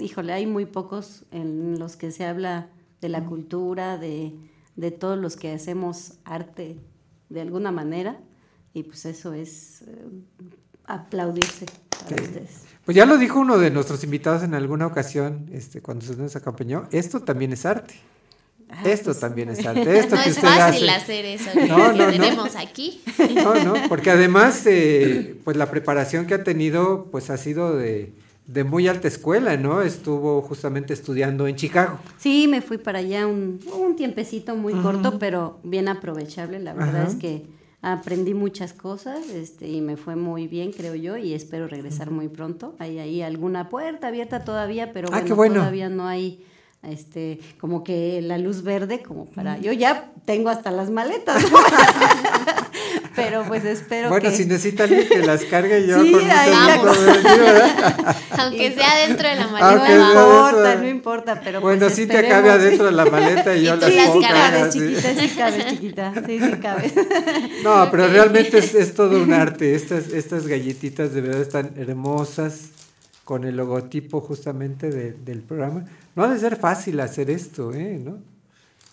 [0.00, 2.68] híjole, hay muy pocos en los que se habla
[3.00, 4.34] de la cultura, de
[4.80, 6.76] de todos los que hacemos arte
[7.28, 8.18] de alguna manera
[8.72, 9.86] y pues eso es eh,
[10.86, 12.62] aplaudirse para ustedes.
[12.84, 16.34] Pues ya lo dijo uno de nuestros invitados en alguna ocasión, este, cuando se nos
[16.34, 17.94] acompañó, esto también es arte.
[18.70, 19.98] Ah, esto pues, también es arte.
[19.98, 23.02] Esto no que es fácil hacer eso no, no, tenemos aquí.
[23.34, 28.12] No, no, porque además, eh, pues la preparación que ha tenido, pues ha sido de,
[28.52, 29.80] de muy alta escuela, ¿no?
[29.80, 31.98] Estuvo justamente estudiando en Chicago.
[32.18, 36.58] Sí, me fui para allá un, un tiempecito muy corto, pero bien aprovechable.
[36.58, 37.46] La verdad es que
[37.80, 42.26] aprendí muchas cosas este, y me fue muy bien, creo yo, y espero regresar muy
[42.26, 42.74] pronto.
[42.80, 46.44] Hay ahí alguna puerta abierta todavía, pero ah, bueno, todavía no hay
[46.82, 51.44] este como que la luz verde como para yo ya tengo hasta las maletas
[53.16, 54.36] Pero pues espero bueno, que...
[54.36, 56.14] si necesita alguien que las cargue yo Sí.
[58.38, 59.98] Aunque sea dentro de la Aunque maleta.
[59.98, 63.64] No importa, no importa, pero Bueno, pues sí te cabe adentro de la maleta y
[63.64, 64.20] yo Y las pongo.
[64.70, 66.12] Chiquita, sí cabe, chiquita.
[66.26, 66.92] Sí, sí cabe.
[67.64, 69.74] No, pero realmente es, es todo un arte.
[69.74, 72.70] Estas, estas galletitas de verdad están hermosas
[73.24, 75.84] con el logotipo justamente de- del programa.
[76.16, 78.00] No ha de ser fácil hacer esto, ¿eh?
[78.02, 78.18] ¿No?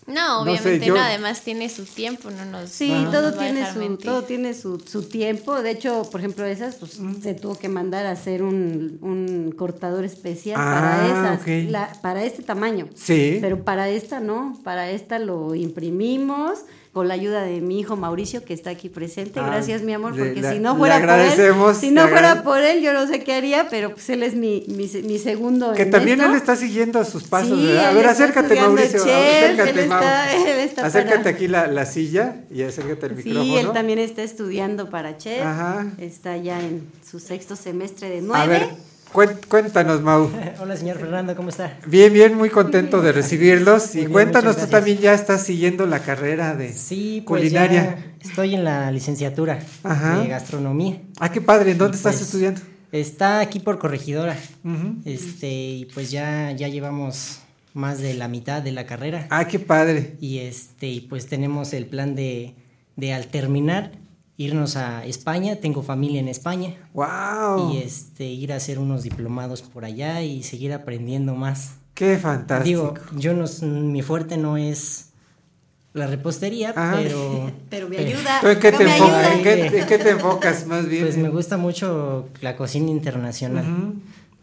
[0.08, 3.12] No, No sé, obviamente yo- no, además tiene su tiempo, no nos Sí, no nos
[3.14, 4.06] todo va a tiene dejar su mentir.
[4.06, 5.62] todo tiene su, su tiempo.
[5.62, 10.06] De hecho, por ejemplo, esas pues se tuvo que mandar a hacer un, un cortador
[10.06, 12.88] especial Ah, para esas, la- para este tamaño.
[12.96, 13.38] Sí.
[13.42, 16.60] Pero para esta no, para esta lo imprimimos
[16.98, 19.40] con la ayuda de mi hijo Mauricio que está aquí presente.
[19.40, 22.82] Ah, Gracias, mi amor, porque si no fuera por él, si no fuera por él,
[22.82, 25.92] yo no sé qué haría, pero pues él es mi, mi, mi segundo Que en
[25.92, 26.32] también esto.
[26.32, 27.90] él está siguiendo sus pasos, Sí, ¿verdad?
[27.90, 29.04] A ver, acércate, Mauricio.
[29.04, 33.44] acércate, él está- él está acércate para- aquí la, la silla y acércate al micrófono.
[33.44, 35.44] Sí, él también está estudiando para chef.
[35.46, 35.86] Ajá.
[36.00, 38.48] Está ya en su sexto semestre de A nueve.
[38.48, 38.70] ver,
[39.12, 40.30] cuéntanos, Mau.
[40.60, 41.78] Hola, señor Fernando, ¿cómo está?
[41.88, 43.96] Bien, bien, muy contento de recibirlos.
[43.96, 47.84] Y bien, cuéntanos, tú también ya estás siguiendo la carrera de Sí, pues culinaria.
[48.22, 50.20] ya estoy en la licenciatura Ajá.
[50.22, 51.02] de gastronomía.
[51.20, 52.62] Ah, qué padre, ¿en dónde estás Pues, estudiando?
[52.92, 54.38] Está aquí por corregidora.
[54.64, 54.96] Ujú.
[55.06, 57.40] Este, y pues ya, ya llevamos
[57.74, 59.28] más de la mitad de la carrera.
[59.30, 60.16] Ah, qué padre.
[60.22, 62.56] Y este, y pues tenemos el plan de,
[62.96, 63.92] de al terminar,
[64.38, 66.76] irnos a España, tengo familia en España.
[66.94, 67.74] Wow.
[67.74, 71.74] Y este, ir a hacer unos diplomados por allá y seguir aprendiendo más.
[71.96, 72.94] Qué fantástico.
[72.94, 75.10] Digo, yo no, mi fuerte no es
[75.94, 77.00] la repostería, Ajá.
[77.02, 77.52] pero...
[77.72, 78.40] Pero me pero- ayuda.
[78.42, 79.34] ¿Tú en qué, te me ayuda.
[79.34, 81.04] en, qué, en qué te enfocas más bien?
[81.04, 83.94] Pues me gusta mucho la cocina internacional.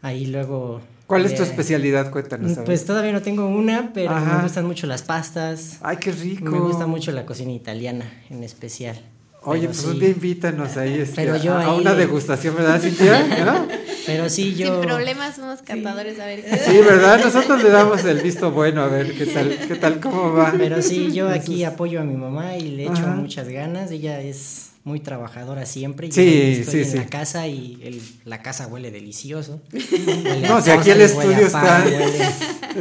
[0.03, 0.80] Ahí luego...
[1.07, 2.11] ¿Cuál es tu eh, especialidad?
[2.11, 2.59] Cuéntanos.
[2.64, 4.38] Pues todavía no tengo una, pero Ajá.
[4.38, 5.78] me gustan mucho las pastas.
[5.82, 6.51] Ay, qué rico.
[6.51, 9.01] Me gusta mucho la cocina italiana en especial.
[9.47, 9.86] Oye, Pero pues sí.
[9.88, 13.45] un día invítanos ahí este, Pero yo a, ahí una degustación, ¿verdad, Cintia?
[13.45, 13.66] ¿No?
[14.07, 14.80] Pero sí, yo...
[14.80, 16.42] Sin problemas somos catadores, a ver.
[16.66, 17.20] Sí, ¿verdad?
[17.24, 20.53] Nosotros le damos el visto bueno a ver qué tal, qué tal, cómo va.
[20.57, 23.11] Pero sí, yo aquí apoyo a mi mamá y le echo Ajá.
[23.16, 23.90] muchas ganas.
[23.90, 26.09] Ella es muy trabajadora siempre.
[26.09, 26.97] Yo Sí, estoy sí, en sí.
[26.99, 29.62] la casa y el- la casa huele delicioso.
[29.72, 31.84] Huele No, si aquí el estudio pan, está.
[31.86, 32.34] huele-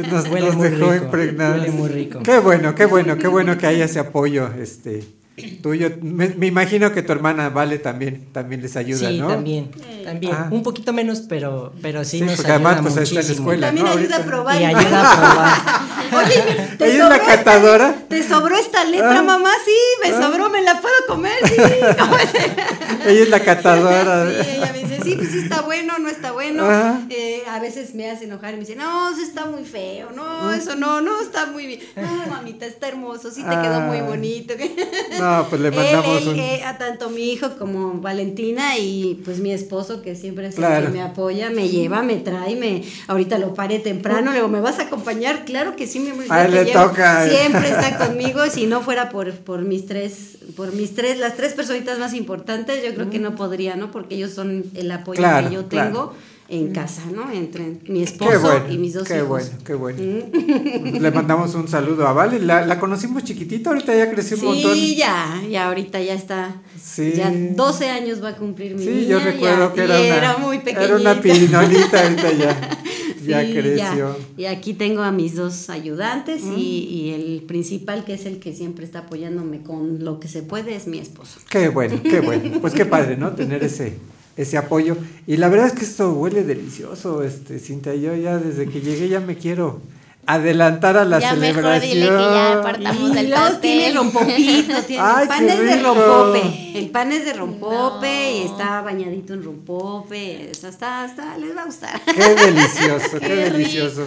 [0.10, 1.58] Nos, huele nos muy dejó rico, impregnados.
[1.60, 2.20] huele muy rico.
[2.22, 5.04] Qué bueno, qué bueno, qué bueno que haya ese apoyo este,
[5.62, 5.90] tuyo.
[6.00, 9.28] Me, me imagino que tu hermana Vale también, también les ayuda, sí, ¿no?
[9.28, 9.70] también,
[10.04, 10.32] también.
[10.34, 10.48] Ah.
[10.50, 13.66] Un poquito menos, pero, pero sí, Sí, nos porque ayuda además, pues, está en escuela,
[13.68, 13.92] También ¿no?
[13.92, 14.60] ayuda a probar.
[14.60, 16.24] Y ayuda a probar.
[16.26, 17.94] Oye, ¿te Ella es sobró la esta- catadora.
[18.08, 19.22] ¿Te sobró esta letra, Ah.
[19.22, 19.50] mamá?
[19.64, 20.22] Sí, me Ah.
[20.22, 21.32] sobró, me la puedo comer.
[21.44, 21.54] Sí,
[21.98, 22.30] ¿cómo es?
[23.06, 24.26] Ella es la catadora.
[24.30, 26.64] Sí, ella me dice, sí, pues sí está bueno, no está bueno.
[27.10, 30.52] Eh, a veces me hace enojar y me dice, no, eso está muy feo, no,
[30.52, 31.80] eso no, no está muy bien.
[31.96, 34.02] No, mamita, está hermoso, sí te quedó muy Ah.
[34.04, 34.54] bonito.
[35.20, 36.38] No, pues le Él, mandamos él, un.
[36.40, 40.64] eh, a tanto mi hijo como Valentina y pues mi esposo que siempre es el
[40.64, 40.86] Claro.
[40.86, 44.60] que me apoya, me lleva, me trae, me ahorita lo paré temprano, le digo, ¿me
[44.60, 45.44] vas a acompañar?
[45.44, 46.84] Claro que sí, mi amor, ya A él te le llevo.
[46.88, 47.28] toca.
[47.28, 51.52] Siempre está conmigo, si no fuera por, por mis tres, por mis tres, las tres
[51.54, 53.90] personitas más importantes, yo creo que no podría, ¿no?
[53.90, 55.88] Porque ellos son el apoyo Claro, que yo claro.
[55.90, 56.12] tengo
[56.46, 57.30] en casa, ¿no?
[57.32, 59.28] Entre mi Qué esposo bueno, y mis dos qué hijos.
[59.28, 59.98] bueno, qué bueno.
[61.00, 62.38] Le mandamos un saludo a Vale.
[62.38, 64.74] La, la conocimos chiquitita, ahorita ya creció un montón.
[64.74, 66.56] Sí, ya, ya ahorita ya está.
[66.80, 67.14] Sí.
[67.16, 69.08] Ya 12 años va a cumplir mi Sí, niña.
[69.08, 70.84] yo recuerdo ya, que y era una, era muy pequeñita.
[70.84, 72.70] era una pirinolita, ahorita ya,
[73.26, 74.16] ya Sí, creció.
[74.36, 76.58] Y aquí tengo a mis dos ayudantes Mm.
[76.58, 80.42] y, y el principal, que es el que siempre está apoyándome con lo que se
[80.42, 81.40] puede, es mi esposo.
[81.48, 82.60] Qué bueno, qué bueno.
[82.60, 83.32] Pues qué padre, ¿no?
[83.32, 83.94] Tener ese,
[84.36, 84.96] ese apoyo.
[85.26, 87.94] Y la verdad es que esto huele delicioso, este, Cintia.
[87.94, 89.80] Yo ya desde que llegué ya me quiero
[90.26, 91.92] adelantar a la Ya mejor celebración.
[91.92, 93.60] dile que ya partamos Y del pastel.
[93.60, 98.32] tiene rompopito, tiene, Ay, el pan qué es de rompope, el pan es de rompope
[98.38, 102.00] y está bañadito en rompope, eso está, está, les va a gustar.
[102.06, 104.06] Qué delicioso, qué, Qué delicioso.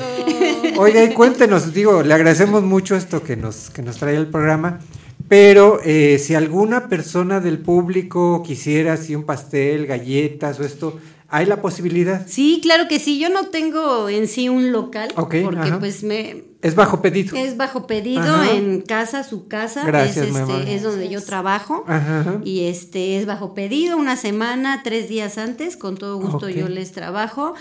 [0.64, 0.82] rico.
[0.82, 4.80] Oiga, y cuéntenos, digo, le agradecemos mucho esto que nos, que nos trae el programa,
[5.28, 11.46] pero eh, si alguna persona del público quisiera así un pastel, galletas o esto, ¿hay
[11.46, 12.26] la posibilidad?
[12.28, 15.80] Sí, claro que sí, yo no tengo en sí un local, Ok, porque ajá.
[15.80, 17.36] pues me, Es bajo pedido.
[17.36, 18.52] Es bajo pedido Ajá.
[18.54, 23.26] en casa, su casa, Gracias, es, este, es donde yo trabajo Ajá, y este es
[23.26, 27.54] bajo pedido una semana, tres días antes, con todo gusto yo les trabajo,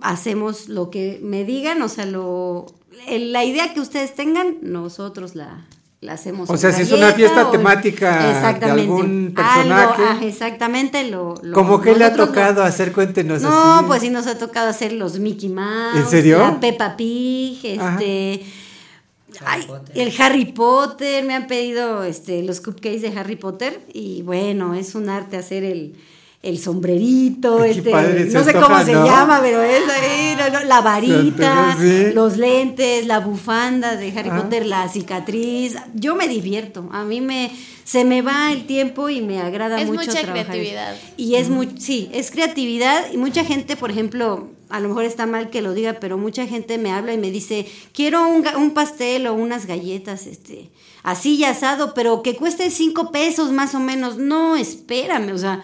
[0.00, 2.66] hacemos lo que me digan, o sea, lo
[3.08, 5.66] la idea que ustedes tengan, nosotros la,
[6.04, 6.48] la hacemos.
[6.50, 8.82] O sea, si es una fiesta o- temática de Exactamente.
[8.82, 10.02] algún Algo, personaje.
[10.06, 12.92] ah, exactamente, lo, lo- ¿Cómo que le ha tocado hacer?
[12.92, 13.84] Cuéntenos no, así.
[13.86, 15.96] pues sí nos ha tocado hacer los Mickey Mouse.
[15.96, 16.38] ¿En serio?
[16.38, 18.44] La Peppa Pig, este.
[19.44, 24.74] Ay, el Harry Potter, me han pedido este, los cupcakes de Harry Potter y bueno,
[24.74, 25.96] es un arte hacer el,
[26.44, 29.06] el sombrerito, este, no sé cómo se ¿no?
[29.06, 32.12] llama, pero es ahí, no, no, la varita, sí.
[32.12, 34.42] los lentes, la bufanda de Harry Ah.
[34.42, 35.76] Potter, la cicatriz.
[35.94, 37.50] Yo me divierto, a mí me
[37.84, 40.96] se me va el tiempo y me agrada Es mucho mucha trabajar creatividad.
[41.16, 45.26] Y es muy, sí, es creatividad y mucha gente, por ejemplo, a lo mejor está
[45.26, 48.70] mal que lo diga, pero mucha gente me habla y me dice, quiero un, un
[48.72, 50.70] pastel o unas galletas, este,
[51.02, 54.16] así y asado, pero que cueste cinco pesos más o menos.
[54.16, 55.62] No, espérame, o sea,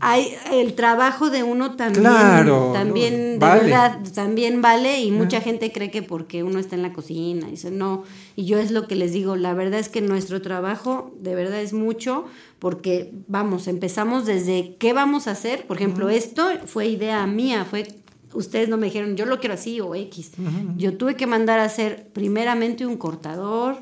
[0.00, 3.62] hay el trabajo de uno también, Claro, también de vale.
[3.64, 7.70] verdad, también vale y mucha gente cree que porque uno está en la cocina, dice
[7.70, 8.04] no,
[8.34, 11.60] y yo es lo que les digo, la verdad es que nuestro trabajo de verdad
[11.60, 12.24] es mucho
[12.58, 17.86] porque vamos, empezamos desde qué vamos a hacer, por ejemplo, esto fue idea mía, fue
[18.32, 20.32] ustedes no me dijeron, yo lo quiero así o X.
[20.76, 23.78] Yo tuve que mandar a hacer primeramente un cortador,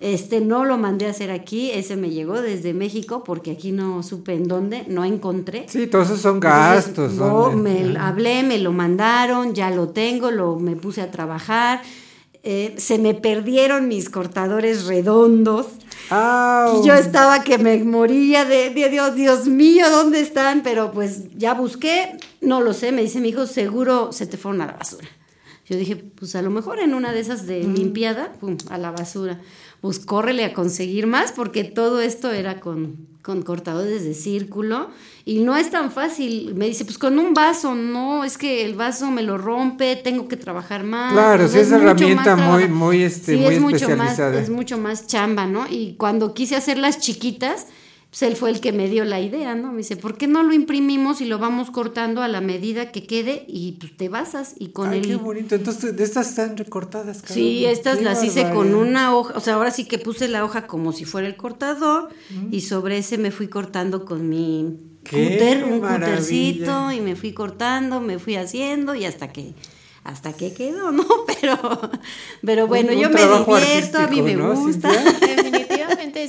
[0.00, 4.02] este no lo mandé a hacer aquí, ese me llegó desde México porque aquí no
[4.04, 5.66] supe en dónde, no encontré.
[5.68, 7.12] Sí, todos esos son Entonces, gastos.
[7.14, 11.82] no, me hablé, me lo mandaron, ya lo tengo, lo me puse a trabajar.
[12.44, 15.66] eh, se me perdieron mis cortadores redondos.
[16.10, 16.80] Au.
[16.82, 20.62] Y yo estaba que me moría de, de Dios, Dios mío, ¿dónde están?
[20.62, 24.62] Pero pues ya busqué, no lo sé, me dice mi hijo, seguro se te fueron
[24.62, 25.08] a la basura.
[25.68, 28.92] Yo dije, pues a lo mejor en una de esas de limpiada, pum, a la
[28.92, 29.38] basura.
[29.80, 34.90] Pues córrele a conseguir más porque todo esto era con, con cortadores de círculo
[35.24, 36.54] y no es tan fácil.
[36.56, 40.26] Me dice, pues con un vaso, no, es que el vaso me lo rompe, tengo
[40.26, 41.12] que trabajar más.
[41.12, 44.40] Claro, O sea, es mucho herramienta muy, muy, este, Sí, muy es mucho más, especializada.
[44.40, 45.66] es mucho más chamba, ¿no?
[45.68, 47.66] Y cuando quise hacer las chiquitas,
[48.10, 49.70] pues él fue el que me dio la idea, ¿no?
[49.70, 53.06] Me dice, ¿por qué no lo imprimimos y lo vamos cortando a la medida que
[53.06, 55.54] quede y pues te basas y con Ay, el qué bonito.
[55.54, 57.22] Entonces, de estas están recortadas.
[57.26, 57.70] Sí, caramba.
[57.72, 60.66] estas Qué las hice con una hoja, o sea, ahora sí que puse la hoja
[60.66, 62.08] como si fuera el cortador
[62.50, 66.06] y sobre ese me fui cortando con mi ¡Qué cúter, un maravilla!
[66.16, 69.54] cútercito y me fui cortando, me fui haciendo y hasta que
[70.04, 71.04] hasta que quedó, ¿no?
[71.40, 71.90] Pero
[72.42, 74.90] pero bueno, un yo me divierto, a mí me ¿no, gusta.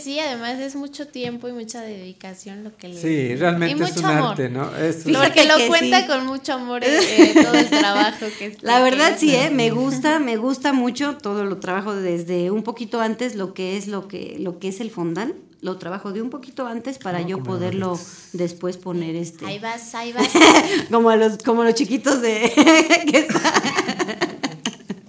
[0.04, 3.90] Sí, además es mucho tiempo y mucha dedicación lo que le Sí, realmente y es
[3.96, 4.30] mucho un amor.
[4.32, 4.76] arte, ¿no?
[4.76, 6.08] Es un- Fíjate Porque lo que cuenta sí.
[6.08, 9.36] con mucho amor eh, todo el trabajo que La verdad sí.
[9.36, 9.50] ¿eh?
[9.52, 13.88] me gusta, me gusta mucho todo lo trabajo desde un poquito antes lo que es
[13.88, 17.44] lo que lo que es el fondant, lo trabajo de un poquito antes para yo
[17.44, 18.00] poderlo
[18.34, 20.30] después poner este Ahí vas, ahí vas.
[20.92, 22.52] como a los como los chiquitos de
[23.12, 23.54] que está-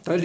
[0.01, 0.17] Está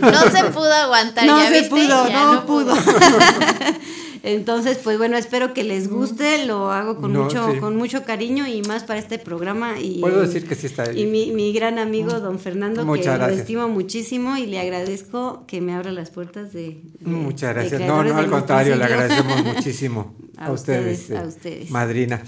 [0.00, 1.68] No se pudo aguantar, no ¿ya se viste?
[1.70, 2.74] pudo, Ya no, pudo.
[4.24, 7.58] Entonces, pues bueno, espero que les guste, lo hago con No, mucho sí.
[7.58, 10.92] con mucho cariño y más para este programa y Puedo eh, decir que sí está
[10.92, 15.42] y mi, mi gran amigo don Fernando, Muchas que lo estimo muchísimo y le agradezco
[15.48, 16.80] que me abra las puertas de...
[17.00, 17.80] de- Muchas de gracias.
[17.80, 21.70] No, no, al contrario, le agradecemos muchísimo a, A ustedes, ustedes, a eh, ustedes.
[21.70, 22.22] madrina.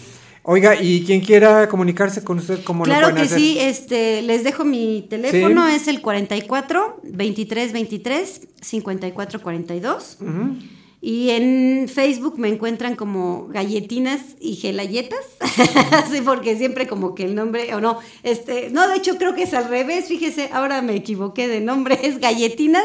[0.47, 3.39] Oiga, y quien quiera comunicarse con usted, ¿cómo lo Claro pueden que hacer?
[3.39, 5.75] sí, este, les dejo mi teléfono, Sí.
[5.77, 10.19] es el 44 23 23 54 42.
[10.21, 10.57] Ujú.
[11.01, 15.21] Y en Facebook me encuentran como galletinas y gelayetas.
[16.13, 19.45] sí, porque siempre como que el nombre, o no, este, no, de hecho creo que
[19.45, 22.85] es al revés, fíjese, ahora me equivoqué de nombre, es galletinas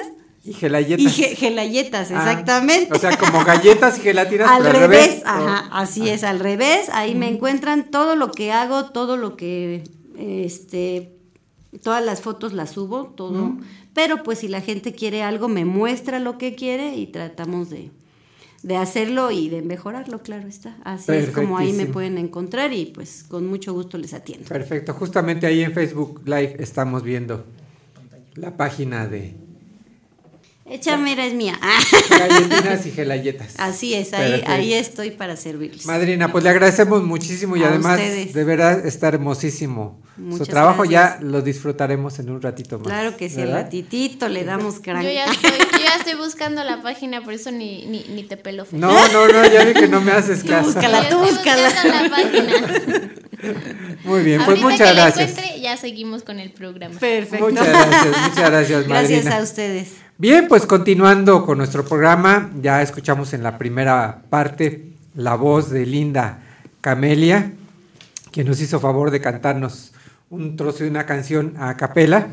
[0.50, 1.06] Y gelayetas.
[1.06, 2.94] y ge- gelayetas, Ah, exactamente.
[2.94, 5.28] O sea, como galletas y gelatinas, al revés, ¿o?
[5.28, 9.84] ajá, así es, al revés, ahí me encuentran todo lo que hago, todo lo que,
[10.18, 11.12] este,
[11.84, 13.58] todas las fotos las subo, todo,
[13.94, 17.92] pero pues si la gente quiere algo, me muestra lo que quiere y tratamos de,
[18.64, 20.78] de hacerlo y de mejorarlo, claro está.
[20.84, 24.48] Así es como ahí me pueden encontrar y pues con mucho gusto les atiendo.
[24.48, 27.46] Perfecto, justamente ahí en Facebook Live estamos viendo
[28.36, 29.36] la página de
[30.70, 31.60] Échame, es mía.
[32.10, 33.54] galletinas y gelayetas.
[33.58, 34.52] Así es, ahí, Perfecto.
[34.52, 35.86] ahí estoy para servirles.
[35.86, 38.34] Madrina, pues le agradecemos muchísimo y A además ustedes.
[38.34, 40.00] de verdad está hermosísimo.
[40.18, 41.20] Muchas Su trabajo gracias.
[41.22, 42.88] ya lo disfrutaremos en un ratito más.
[42.88, 43.64] Claro que sí, al ¿verdad?
[43.64, 45.04] ratitito le damos Yo crank.
[45.06, 48.66] ya, estoy, yo ya estoy buscando la página, por eso ni, ni, ni te pelo.
[48.66, 48.80] Fer.
[48.80, 50.66] No, no, no, ya vi que no me haces caso.
[50.74, 52.02] búscala, tú Yo estoy búscala.
[52.04, 52.54] la página.
[54.04, 55.30] Muy bien, pues Ahorita muchas que la gracias.
[55.32, 57.00] encuentre, ya seguimos con el programa.
[57.00, 57.48] Perfecto.
[57.50, 60.09] Muchas gracias, muchas gracias, Gracias a ustedes.
[60.22, 65.86] Bien, pues continuando con nuestro programa, ya escuchamos en la primera parte la voz de
[65.86, 66.44] Linda
[66.82, 67.54] Camelia,
[68.30, 69.94] que nos hizo favor de cantarnos
[70.30, 72.28] un trozo de una canción a capela.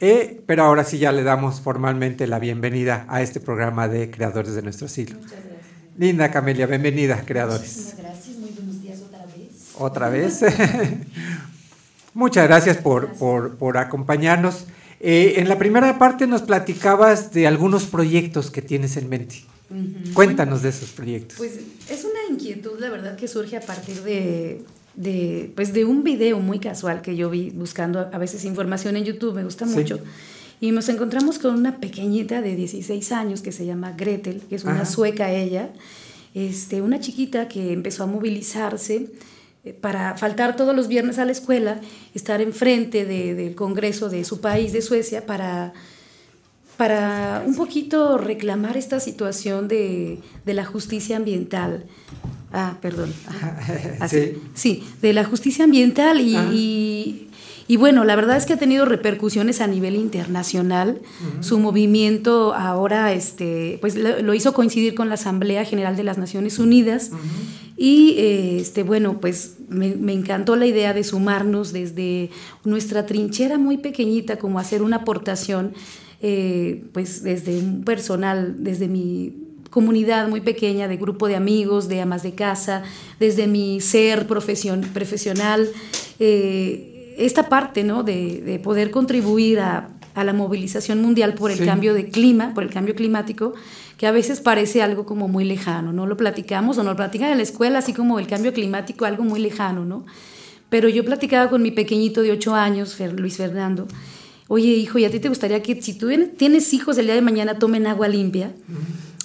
[0.00, 4.56] Eh, pero ahora sí ya le damos formalmente la bienvenida a este programa de Creadores
[4.56, 5.20] de nuestro siglo.
[5.96, 7.76] Linda Camelia, bienvenida, creadores.
[7.76, 9.74] Muchísimas gracias, muy buenos días otra vez.
[9.78, 10.40] Otra vez.
[12.12, 14.66] Muchas gracias por, por, por acompañarnos.
[15.00, 19.42] Eh, en la primera parte nos platicabas de algunos proyectos que tienes en mente.
[20.14, 21.38] Cuéntanos de esos proyectos.
[21.38, 24.62] Pues es una inquietud, la verdad, que surge a partir de,
[24.94, 29.04] de, pues de un video muy casual que yo vi buscando a veces información en
[29.04, 30.00] YouTube, me gusta mucho.
[30.60, 34.64] Y nos encontramos con una pequeñita de 16 años que se llama Gretel, que es
[34.64, 35.70] una sueca ella,
[36.34, 39.08] este, una chiquita que empezó a movilizarse
[39.80, 41.80] para faltar todos los viernes a la escuela,
[42.14, 45.74] estar enfrente de, del Congreso de su país, de Suecia, para,
[46.76, 51.84] para un poquito reclamar esta situación de, de la justicia ambiental.
[52.52, 53.12] Ah, perdón.
[54.00, 54.82] Así, sí.
[55.02, 57.28] de la justicia ambiental y,
[57.68, 61.00] y, bueno, la verdad es que ha tenido repercusiones a nivel internacional.
[61.40, 66.58] Su movimiento ahora, este, pues lo, hizo coincidir con la Asamblea General de las Naciones
[66.58, 67.12] Unidas.
[67.82, 72.28] Y este, bueno, pues me, me, encantó la idea de sumarnos desde
[72.62, 75.72] nuestra trinchera muy pequeñita, como hacer una aportación,
[76.20, 79.32] eh, pues desde un personal, desde mi
[79.70, 82.82] comunidad muy pequeña de grupo de amigos, de amas de casa,
[83.18, 85.66] desde mi ser profesion, profesional,
[86.18, 88.02] eh, esta parte ¿no?
[88.02, 91.64] de, de poder contribuir a, a, la movilización mundial por el sí.
[91.64, 93.54] cambio de clima, por el cambio climático,
[94.00, 97.32] que a veces parece algo como muy lejano, no lo platicamos o no lo platican
[97.32, 100.06] en la escuela, así como el cambio climático, algo muy lejano, ¿no?
[100.70, 103.86] Pero yo platicaba con mi pequeñito de 8 años, Luis Fernando,
[104.48, 107.20] oye hijo, ¿y a ti te gustaría que si tú tienes hijos el día de
[107.20, 108.54] mañana tomen agua limpia?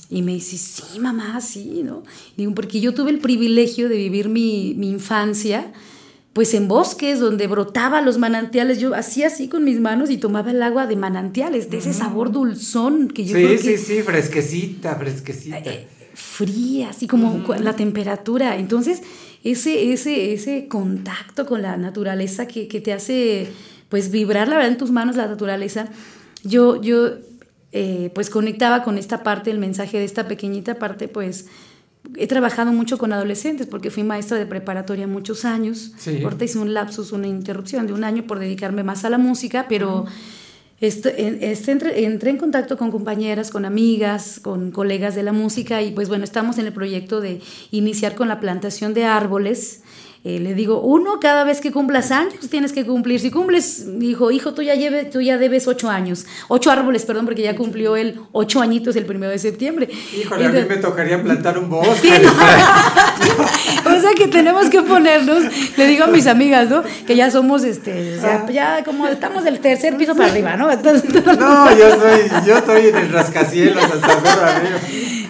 [0.09, 2.03] Y me dice, sí, mamá, sí, ¿no?
[2.36, 5.71] Digo, porque yo tuve el privilegio de vivir mi, infancia,
[6.36, 8.77] pues en bosques donde brotaba los manantiales.
[8.77, 12.29] Yo hacía así con mis manos y tomaba el agua de manantiales, de ese sabor
[12.29, 15.59] dulzón que yo sí, creo Sí, que, sí, fresquecita, fresquecita.
[15.59, 17.63] Eh, fría, así como mm.
[17.63, 18.57] la temperatura.
[18.57, 19.01] Entonces,
[19.45, 23.47] ese, ese, ese contacto con la naturaleza que, que te hace,
[23.88, 25.88] pues, vibrar, la verdad, en tus manos la naturaleza.
[26.43, 27.11] Yo, yo
[27.71, 31.45] eh, pues conectaba con esta parte, el mensaje de esta pequeñita parte, pues
[32.18, 35.93] he trabajado mucho con adolescentes porque fui maestra de preparatoria muchos años.
[35.97, 36.22] Sí.
[36.24, 39.66] Ahorita hice un lapsus, una interrupción de un año por dedicarme más a la música,
[39.70, 40.10] pero uh -huh.
[40.82, 45.82] este, este, entré, entré, en contacto con compañeras, con amigas, con colegas de la música
[45.82, 47.41] y pues bueno, estamos en el proyecto de
[47.72, 49.82] iniciar con la plantación de árboles
[50.28, 53.19] eh, le digo, uno, cada vez que cumplas años tienes que cumplir.
[53.19, 56.26] Si cumples, dijo, hijo, tú ya, lleve, tú ya debes ocho años.
[56.47, 59.88] Ocho árboles, perdón, porque ya cumplió él ocho añitos el primero de septiembre.
[59.88, 62.09] Híjole, Entonces, a mí me tocaría plantar un bosque.
[63.86, 65.43] o sea que tenemos que ponernos,
[65.78, 66.82] le digo a mis amigas, ¿no?
[67.05, 70.71] Que ya somos, este, o sea, ya como estamos del tercer piso para arriba, ¿no?
[70.71, 71.03] Entonces,
[71.38, 74.80] no, yo soy, yo estoy en el rascacielos hasta arriba.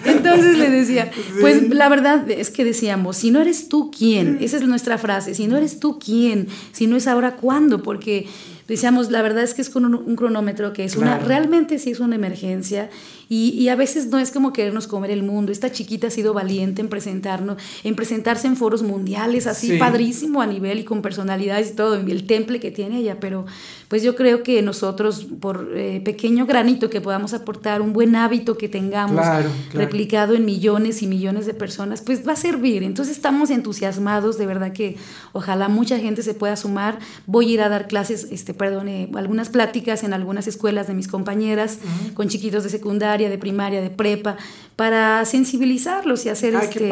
[0.06, 1.68] Entonces le decía, pues sí.
[1.68, 4.38] la verdad es que decíamos, si no eres tú, ¿quién?
[4.40, 6.48] Esa es nuestra frase, si no eres tú, ¿quién?
[6.72, 7.82] Si no es ahora, ¿cuándo?
[7.82, 8.26] Porque
[8.68, 11.16] decíamos, la verdad es que es con un, un cronómetro que es claro.
[11.16, 12.90] una, realmente sí es una emergencia
[13.28, 15.50] y, y, a veces no es como querernos comer el mundo.
[15.50, 19.78] Esta chiquita ha sido valiente en presentarnos, en presentarse en foros mundiales, así sí.
[19.78, 23.46] padrísimo a nivel y con personalidades y todo, el temple que tiene ella, pero
[23.88, 28.56] pues yo creo que nosotros, por eh, pequeño granito que podamos aportar, un buen hábito
[28.56, 29.86] que tengamos claro, claro.
[29.86, 32.82] replicado en millones y millones de personas, pues va a servir.
[32.82, 34.96] Entonces estamos entusiasmados, de verdad que
[35.32, 36.98] ojalá mucha gente se pueda sumar.
[37.26, 40.94] Voy a ir a dar clases, este, perdón, eh, algunas pláticas en algunas escuelas de
[40.94, 42.14] mis compañeras, uh -huh.
[42.14, 44.36] con chiquitos de secundaria, de primaria, de prepa,
[44.76, 46.90] para sensibilizarlos y hacer Ay, este,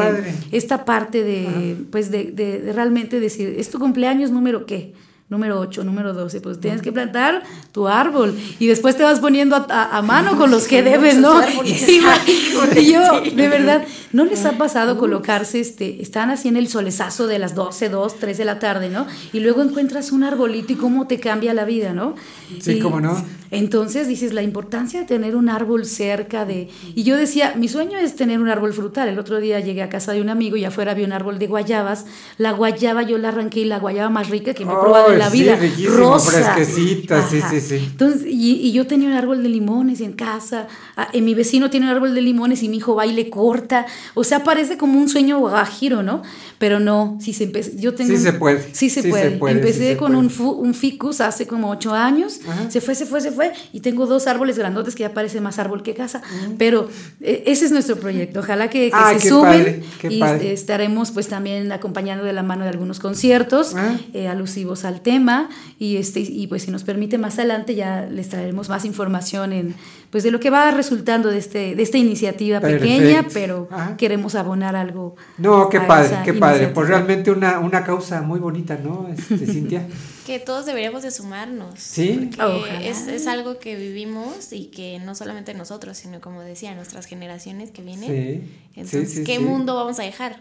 [0.52, 4.94] esta parte de, pues de, de, de, realmente decir, ¿es tu cumpleaños número qué?
[5.30, 9.56] Número 8, número 12, pues tienes que plantar tu árbol y después te vas poniendo
[9.56, 11.40] a, a, a mano con los que debes, ¿no?
[11.64, 16.68] Y, y yo, de verdad, ¿no les ha pasado colocarse, este, están así en el
[16.68, 19.06] solezazo de las 12, 2, 3 de la tarde, ¿no?
[19.32, 22.14] Y luego encuentras un arbolito y cómo te cambia la vida, ¿no?
[22.60, 23.24] Sí, y, cómo no.
[23.55, 26.68] Entonces dices, la importancia de tener un árbol cerca de...
[26.94, 29.09] Y yo decía, mi sueño es tener un árbol frutal.
[29.09, 31.46] El otro día llegué a casa de un amigo y afuera había un árbol de
[31.46, 32.07] guayabas.
[32.36, 35.18] La guayaba yo la arranqué y la guayaba más rica que me he probado en
[35.18, 35.59] la sí, vida.
[35.88, 36.30] Rosa.
[36.30, 37.76] fresquecita, sí, sí, sí.
[37.76, 40.66] Entonces, y, y, yo tenía un árbol de limones en casa.
[40.96, 43.30] Ah, en mi vecino tiene un árbol de limones y mi hijo va y le
[43.30, 43.86] corta.
[44.14, 46.22] O sea, parece como un sueño gajiro, ¿no?
[46.64, 48.16] Pero no, si se empezó, yo tengo...
[48.16, 48.66] Sí se puede.
[48.72, 49.32] Sí se, sí puede.
[49.32, 49.56] se puede.
[49.56, 50.24] Empecé sí con puede.
[50.24, 52.40] Un, fu, un ficus hace como ocho años.
[52.48, 52.70] Ajá.
[52.70, 53.52] Se fue, se fue, se fue.
[53.74, 56.22] Y tengo dos árboles grandotes que ya parece más árbol que casa.
[56.24, 56.88] Uh Pero
[57.20, 58.40] eh, ese es nuestro proyecto.
[58.40, 59.42] Ojalá que, que ah, se sumen.
[59.52, 60.54] Padre, y padre.
[60.54, 63.98] estaremos pues también acompañando de la mano de algunos conciertos ah.
[64.14, 65.50] eh, alusivos al tema.
[65.78, 69.74] Y, este, y pues si nos permite más adelante ya les traeremos más información en
[70.14, 72.84] pues de lo que va resultando de, este, de esta iniciativa Perfecto.
[72.84, 73.96] pequeña, pero Ajá.
[73.96, 75.16] queremos abonar algo.
[75.38, 76.68] No, qué padre, qué padre.
[76.68, 79.88] Pues realmente una, una causa muy bonita, ¿no, este, Cintia?
[80.24, 81.74] que todos deberíamos de sumarnos.
[81.78, 82.30] Sí.
[82.36, 87.06] Porque es, es, algo que vivimos y que no solamente nosotros, sino como decía, nuestras
[87.06, 88.08] generaciones que vienen.
[88.08, 88.52] Sí.
[88.76, 89.42] Entonces, sí, sí, ¿qué sí.
[89.42, 90.40] mundo vamos a dejar?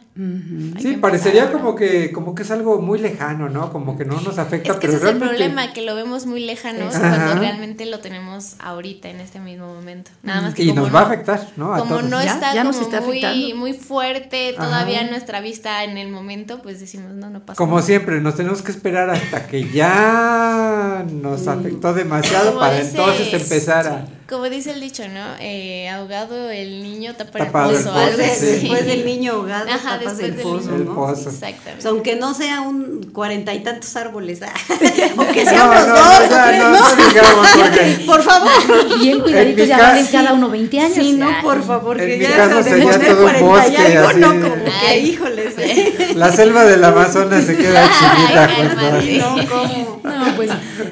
[0.80, 3.72] Sí, parecería como que, como que es algo muy lejano, ¿no?
[3.72, 5.28] Como que no nos afecta, Es que pero ese es el realmente...
[5.46, 7.16] problema, que lo vemos muy lejanos Ajá.
[7.16, 10.10] cuando realmente lo tenemos ahorita, en este mismo momento.
[10.24, 11.76] Nada más que y como nos no- va a afectar, ¿no?
[11.76, 12.10] A como todos.
[12.10, 15.12] no Ya, está ya nos como está muy, muy fuerte todavía Ajá.
[15.12, 17.86] nuestra vista en el momento, pues decimos, no, no pasa Como nada.
[17.86, 23.88] siempre, nos tenemos que esperar hasta que ya nos afectó demasiado Como para entonces empezar
[23.88, 24.06] a...
[24.34, 25.20] Como dice el dicho, ¿no?
[25.40, 27.90] Eh, ahogado el niño tapa el Tapado el pozo.
[27.92, 28.46] pozo, algo así.
[28.48, 30.76] Después del niño ahogado, Ajá, tapas después el del pozo, niño.
[30.78, 30.96] El ¿no?
[30.96, 31.30] pozo.
[31.30, 31.78] Exactamente.
[31.78, 34.52] O sea, aunque no sea un cuarenta y tantos árboles, ah,
[35.18, 36.80] o que sean No, los no, dos, no, o tres, no, no.
[36.80, 38.52] no digamos, porque- Por favor.
[39.00, 40.94] Bien En cuidaditos, mi ya caso- valen cada uno 20 años.
[40.96, 43.32] Sí, no, por favor, En que mi ya caso esa de sería poner todo un
[43.34, 43.44] 40 y
[43.78, 44.20] bosque, algo, así.
[44.20, 45.10] no, como que, Ay.
[45.10, 46.16] híjoles.
[46.16, 48.50] La selva del Amazonas se queda chiquita.
[48.98, 49.18] Ay.
[49.20, 50.02] No, ¿cómo?
[50.04, 50.50] No, pues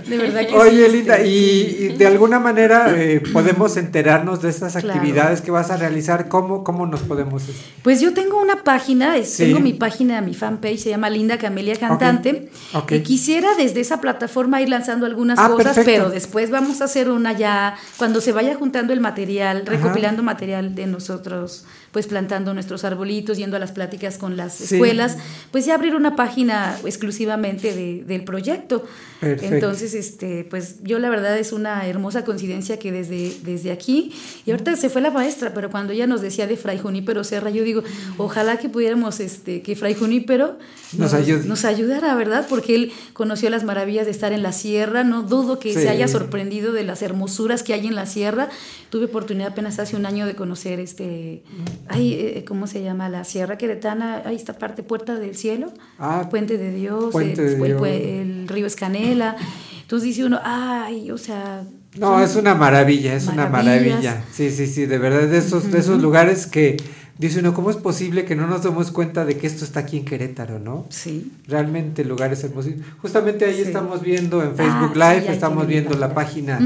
[0.07, 4.41] de verdad que Oye, sí, Linda, este, y, y de alguna manera eh, podemos enterarnos
[4.41, 4.89] de estas Claro.
[4.89, 6.27] actividades que vas a realizar.
[6.29, 7.43] ¿Cómo, cómo nos podemos...?
[7.83, 9.45] Pues yo tengo una página, Sí.
[9.45, 12.49] tengo mi página, mi fanpage, se llama Linda Camelia Cantante.
[12.73, 12.91] Ok.
[12.93, 15.91] Y quisiera desde esa plataforma ir lanzando algunas Ah, cosas, perfecto.
[15.91, 20.75] pero después vamos a hacer una ya, cuando se vaya juntando el material, recopilando material
[20.75, 24.75] de nosotros, pues plantando nuestros arbolitos, yendo a las pláticas con las Sí.
[24.75, 25.17] escuelas,
[25.51, 28.85] pues ya abrir una página exclusivamente de- del proyecto.
[29.19, 29.55] Perfecto.
[29.55, 34.13] Entonces, este, pues yo la verdad es una hermosa coincidencia que desde, desde aquí,
[34.45, 37.49] y ahorita se fue la maestra, pero cuando ella nos decía de Fray Junípero Serra,
[37.51, 37.83] yo digo,
[38.17, 40.57] ojalá que pudiéramos, este, que Fray Junípero
[40.97, 41.45] Nos ayude.
[41.45, 42.47] nos ayudara, ¿verdad?
[42.49, 45.81] Porque él conoció las maravillas de estar en la sierra, no dudo que Sí.
[45.81, 48.49] se haya sorprendido de las hermosuras que hay en la sierra.
[48.91, 51.43] Tuve oportunidad apenas hace un año de conocer este,
[51.87, 53.07] ay, eh, ¿cómo se llama?
[53.07, 57.47] La Sierra Queretana, ahí esta parte, Puerta del Cielo, Ah, Puente de Dios, Puente el,
[57.47, 57.87] de el- Dios.
[57.87, 59.37] el río Escanela.
[59.81, 61.63] Entonces dice uno, ay, o sea...
[61.97, 64.23] No, es una maravilla, es una maravilla.
[64.31, 66.75] Sí, sí, sí, de verdad, de esos, de esos lugares que
[67.17, 69.97] dice uno, ¿cómo es posible que no nos demos cuenta de que esto está aquí
[69.97, 70.85] en Querétaro, no?
[70.89, 71.31] Sí.
[71.47, 72.73] Realmente lugares hermosos.
[73.01, 73.61] Justamente ahí Sí.
[73.61, 76.59] estamos viendo en Ah, Facebook Live, estamos viendo la página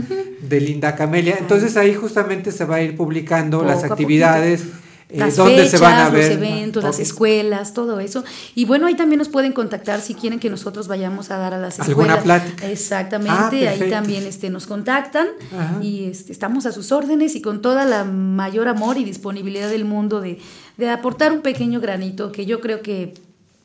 [0.47, 1.35] de Linda Camelia.
[1.39, 4.63] Entonces ahí justamente se va a ir publicando Poco las actividades,
[5.09, 6.23] eh, las dónde fechas, se van a ver.
[6.25, 8.23] los eventos, las escuelas, todo eso.
[8.55, 11.59] Y bueno, ahí también nos pueden contactar si quieren que nosotros vayamos a dar a
[11.59, 12.41] las ¿Alguna escuelas.
[12.43, 12.69] plática?
[12.71, 13.89] Exactamente, Ah, ahí perfecto.
[13.95, 15.27] también este, nos contactan
[15.57, 15.77] Ajá.
[15.83, 19.85] y este, estamos a sus órdenes y con toda la mayor amor y disponibilidad del
[19.85, 20.39] mundo de,
[20.77, 23.13] de aportar un pequeño granito que yo creo que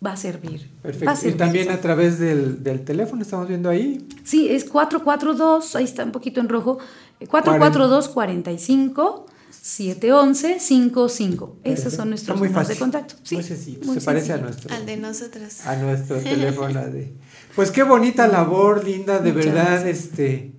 [0.05, 0.61] va a servir.
[0.62, 1.12] Va a Perfecto.
[1.12, 1.36] Y servir.
[1.36, 4.07] también a través del, del teléfono estamos viendo ahí.
[4.24, 6.78] Sí, es 442, ahí está un poquito en rojo,
[7.28, 8.09] 442
[9.61, 11.56] 45 711 55.
[11.64, 13.14] Esos son nuestros números de contacto.
[13.22, 14.74] Sí, Muy sencillo, muy se parece a nuestro.
[14.74, 15.66] Al de nosotros.
[15.66, 17.12] a nuestro teléfono de
[17.56, 20.04] pues qué bonita labor linda de Muchas verdad gracias.
[20.04, 20.52] este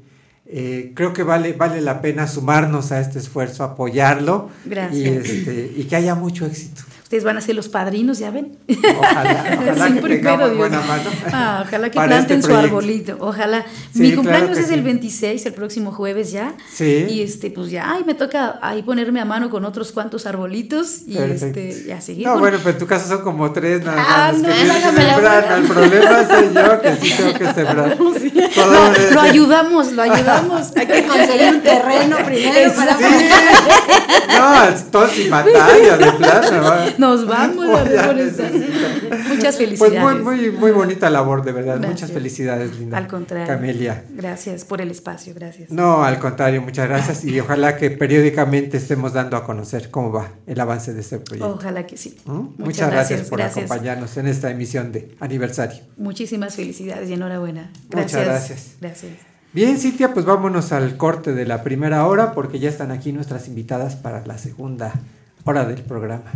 [0.45, 4.99] eh, creo que vale vale la pena sumarnos a este esfuerzo apoyarlo Gracias.
[4.99, 6.81] y este y que haya mucho éxito
[7.12, 8.57] Ustedes van a ser los padrinos, ya ven.
[8.97, 13.18] ojalá ojalá Sí, que tengamos buena mano Ah, ojalá que planten este su arbolito.
[13.20, 13.66] Ojalá.
[13.93, 14.74] Sí, Mi cumpleaños es sí.
[14.76, 16.53] el 26, el próximo jueves ya.
[16.74, 17.07] Sí.
[17.09, 21.01] Y este, pues ya, ay, me toca ahí ponerme a mano con otros cuantos arbolitos
[21.05, 21.59] y Perfecto.
[21.59, 22.28] este, ya seguir.
[22.28, 24.74] no con- bueno pero en tu caso son como tres nada Ah, más los no,
[24.74, 25.57] que sembrar buena.
[25.57, 30.72] el problema soy yo que sí tengo que sembrar No, lo ayudamos, lo ayudamos.
[30.78, 33.03] Hay que conseguir un terreno primero para Sí.
[34.38, 36.97] no todo sin batalla de plano.
[37.01, 38.13] Nos vamos a.
[38.13, 38.37] Muchas
[39.39, 40.01] Pues felicidades.
[40.01, 41.77] muy, muy, muy bonita labor, de verdad.
[41.79, 41.91] Gracias.
[41.93, 42.97] Muchas felicidades, Linda.
[42.99, 43.47] Al contrario.
[43.47, 44.03] Camelia.
[44.11, 45.71] Gracias por el espacio, gracias.
[45.71, 47.25] No, al contrario, muchas gracias.
[47.25, 51.55] Y ojalá que periódicamente estemos dando a conocer cómo va el avance de este proyecto.
[51.55, 52.17] Ojalá que sí.
[52.25, 52.31] ¿Mm?
[52.31, 53.65] Muchas, Muchas gracias, por gracias.
[53.65, 55.81] acompañarnos en esta emisión de aniversario.
[55.97, 57.71] Muchísimas felicidades y enhorabuena.
[57.91, 58.25] Muchas Gracias.
[58.25, 58.75] gracias.
[58.79, 59.11] Gracias.
[59.53, 63.47] Bien, Cintia, pues vámonos al corte de la primera hora porque ya están aquí nuestras
[63.47, 64.93] invitadas para la segunda
[65.45, 66.31] hora del programa.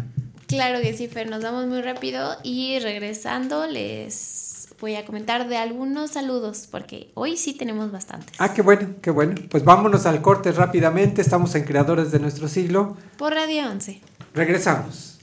[0.47, 5.57] Claro que sí, Fer, nos vamos muy rápido y regresando les voy a comentar de
[5.57, 8.35] algunos saludos porque hoy sí tenemos bastantes.
[8.37, 9.35] Ah, qué bueno, qué bueno.
[9.49, 11.21] Pues vámonos al corte rápidamente.
[11.21, 12.97] Estamos en Creadores de nuestro siglo.
[13.17, 14.01] Por Radio 11.
[14.33, 15.19] Regresamos.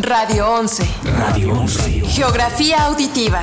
[0.00, 0.86] Radio 11.
[1.18, 2.00] Radio 11.
[2.06, 3.42] Geografía auditiva.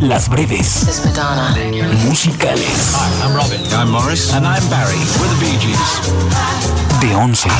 [0.00, 0.86] Las breves.
[2.06, 2.94] Musicales.
[2.94, 3.60] Hi, I'm Robin.
[3.72, 4.32] I'm Morris.
[4.32, 4.96] And I'm Barry.
[5.20, 6.00] We're the Bee Gees.
[7.02, 7.50] De 11.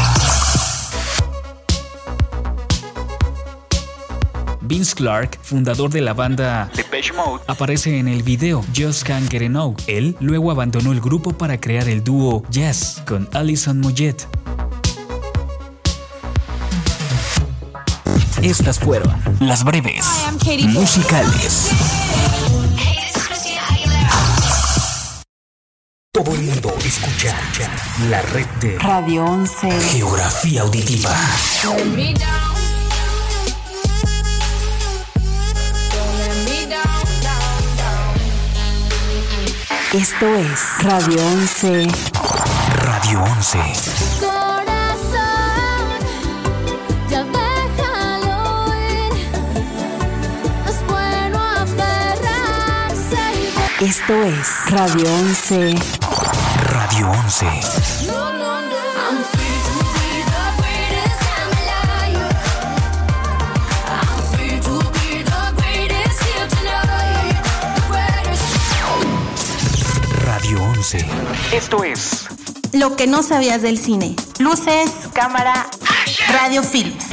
[4.63, 7.43] Vince Clark, fundador de la banda Depeche Mode.
[7.47, 9.77] aparece en el video Just Can't Get Enough.
[9.87, 14.27] Él luego abandonó el grupo para crear el dúo Jazz con Alison Moyet.
[18.43, 20.07] Estas fueron las breves
[20.73, 21.75] musicales.
[26.13, 27.37] Todo el mundo escucha
[28.09, 29.71] la red de Radio 11.
[29.93, 31.17] Geografía Auditiva.
[39.93, 41.87] Esto es Radio 11.
[42.75, 43.59] Radio 11.
[44.19, 44.81] Corazón,
[47.09, 49.13] ya déjalo ir.
[50.69, 53.23] Es bueno aferrarse
[53.81, 56.00] y Esto es Radio 11.
[56.71, 57.47] Radio 11.
[58.07, 58.77] No, no, no.
[58.97, 62.31] I'm free to be the greatest I'm alive.
[63.89, 67.37] I'm free to be the greatest here tonight.
[67.75, 68.45] The greatest.
[70.25, 71.05] Radio 11.
[71.53, 72.27] Esto es
[72.73, 74.15] Lo que no sabías del cine.
[74.39, 75.69] Luces, cámara,
[76.33, 77.07] radio films.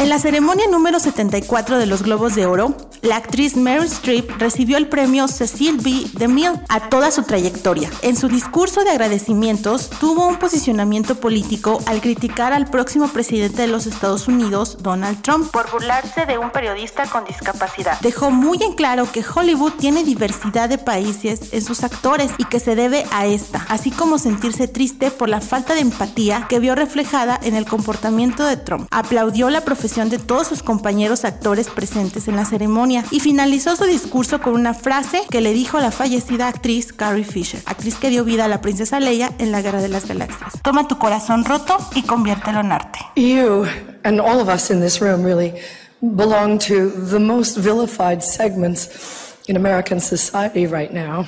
[0.00, 4.78] En la ceremonia número 74 de los Globos de Oro, la actriz Meryl Streep recibió
[4.78, 6.06] el premio Cecil B.
[6.14, 7.90] DeMille a toda su trayectoria.
[8.00, 13.68] En su discurso de agradecimientos, tuvo un posicionamiento político al criticar al próximo presidente de
[13.68, 18.00] los Estados Unidos, Donald Trump, por burlarse de un periodista con discapacidad.
[18.00, 22.58] Dejó muy en claro que Hollywood tiene diversidad de países en sus actores y que
[22.58, 26.74] se debe a esta, así como sentirse triste por la falta de empatía que vio
[26.74, 28.88] reflejada en el comportamiento de Trump.
[28.90, 33.84] Aplaudió la profesión de todos sus compañeros actores presentes en la ceremonia y finalizó su
[33.84, 38.24] discurso con una frase que le dijo la fallecida actriz Carrie Fisher, actriz que dio
[38.24, 40.52] vida a la princesa Leia en la Guerra de las Galaxias.
[40.62, 42.98] Toma tu corazón roto y conviértelo en arte.
[43.16, 43.66] You
[44.04, 45.54] and all of us in this room really
[46.00, 51.24] belong to the most vilified segments in American society right now.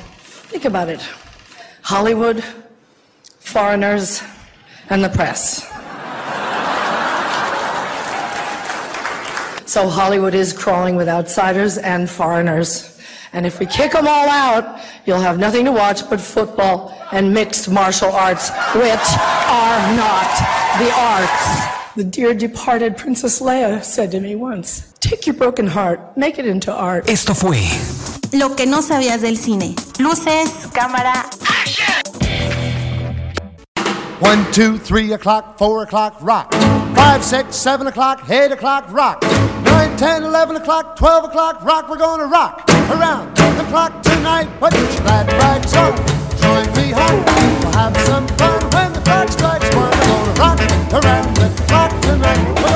[0.51, 1.01] Think about it
[1.83, 2.43] Hollywood,
[3.41, 4.23] foreigners,
[4.91, 5.76] and the press.
[9.77, 12.99] So Hollywood is crawling with outsiders and foreigners.
[13.35, 17.35] And if we kick them all out, you'll have nothing to watch but football and
[17.35, 19.07] mixed martial arts, which
[19.53, 20.33] are not
[20.81, 21.95] the arts.
[21.95, 26.47] The dear departed Princess Leia said to me once, Take your broken heart, make it
[26.47, 27.11] into art.
[27.11, 27.61] Esto fue
[28.33, 29.77] Lo que no sabías del cine.
[29.99, 31.29] Luces, cámara,
[34.21, 36.51] One, two, three o'clock, four o'clock, rock.
[36.97, 39.23] Five, six, seven o'clock, eight o'clock, rock.
[39.77, 41.91] Nine, ten, eleven o'clock, twelve o'clock, rock.
[41.91, 44.49] We're gonna rock around the clock tonight.
[44.59, 45.95] Put your glad rags on,
[46.41, 47.23] join me home.
[47.61, 49.91] We'll have some fun when the clock strikes one.
[49.91, 52.76] We're gonna rock around the clock tonight.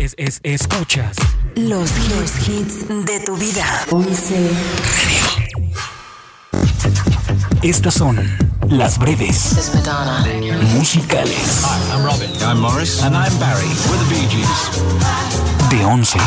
[0.00, 1.14] Es, es, es- escuchas.
[1.56, 3.64] Los hits, hits de tu vida.
[3.90, 4.50] 11.
[7.62, 8.16] Estas son
[8.70, 9.70] las breves
[10.74, 12.30] musicales Hi, I'm Robin.
[12.42, 13.02] I'm Morris.
[13.02, 13.66] And I'm Barry.
[13.90, 14.70] We're the Bee Gees.
[15.68, 16.18] de 11.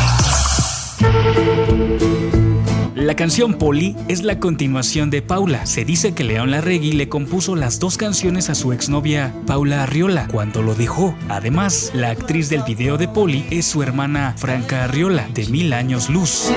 [2.94, 5.66] La canción Polly es la continuación de Paula.
[5.66, 10.28] Se dice que León Larregui le compuso las dos canciones a su exnovia Paula Arriola
[10.28, 11.12] cuando lo dejó.
[11.28, 16.08] Además, la actriz del video de Polly es su hermana Franca Arriola, de Mil Años
[16.08, 16.52] Luz.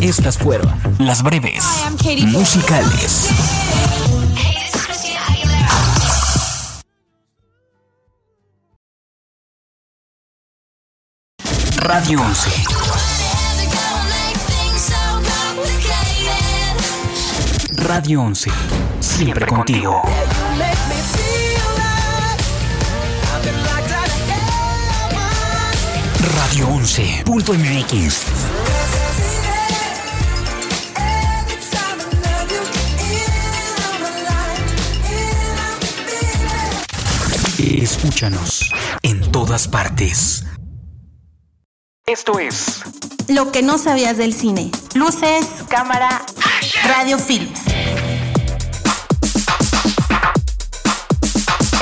[0.00, 1.64] Estas fueron las breves
[2.32, 3.30] musicales.
[11.84, 12.50] Radio 11.
[17.76, 18.50] Radio 11.
[19.00, 20.00] Siempre contigo.
[26.34, 28.24] Radio 11.mx.
[37.58, 40.44] Escúchanos en todas partes.
[42.06, 42.82] Esto es
[43.28, 44.70] Lo que no sabías del cine.
[44.94, 46.22] Luces, cámara,
[46.86, 47.60] radio films.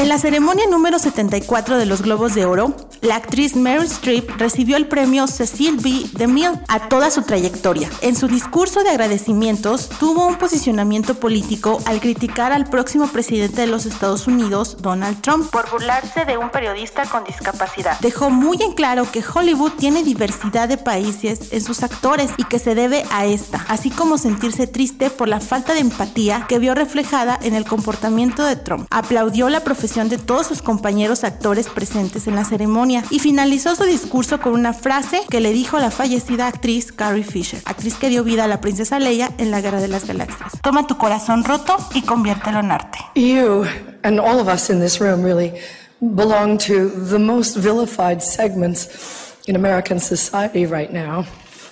[0.03, 4.77] En la ceremonia número 74 de los Globos de Oro, la actriz Meryl Streep recibió
[4.77, 6.11] el premio Cecil B.
[6.15, 7.89] DeMille a toda su trayectoria.
[8.01, 13.69] En su discurso de agradecimientos, tuvo un posicionamiento político al criticar al próximo presidente de
[13.69, 18.01] los Estados Unidos, Donald Trump, por burlarse de un periodista con discapacidad.
[18.01, 22.59] Dejó muy en claro que Hollywood tiene diversidad de países en sus actores y que
[22.59, 26.75] se debe a esta, así como sentirse triste por la falta de empatía que vio
[26.75, 28.89] reflejada en el comportamiento de Trump.
[28.91, 33.85] Aplaudió la profesión de todos sus compañeros actores presentes en la ceremonia y finalizó su
[33.85, 38.25] discurso con una frase que le dijo la fallecida actriz Carrie Fisher, actriz que dio
[38.25, 40.53] vida a la princesa Leia en la Guerra de las Galaxias.
[40.63, 42.99] Toma tu corazón roto y conviértelo en arte.
[43.15, 43.67] You
[44.03, 45.53] and all of us in this room really
[46.01, 51.27] belong to the most vilified segments in American society right now.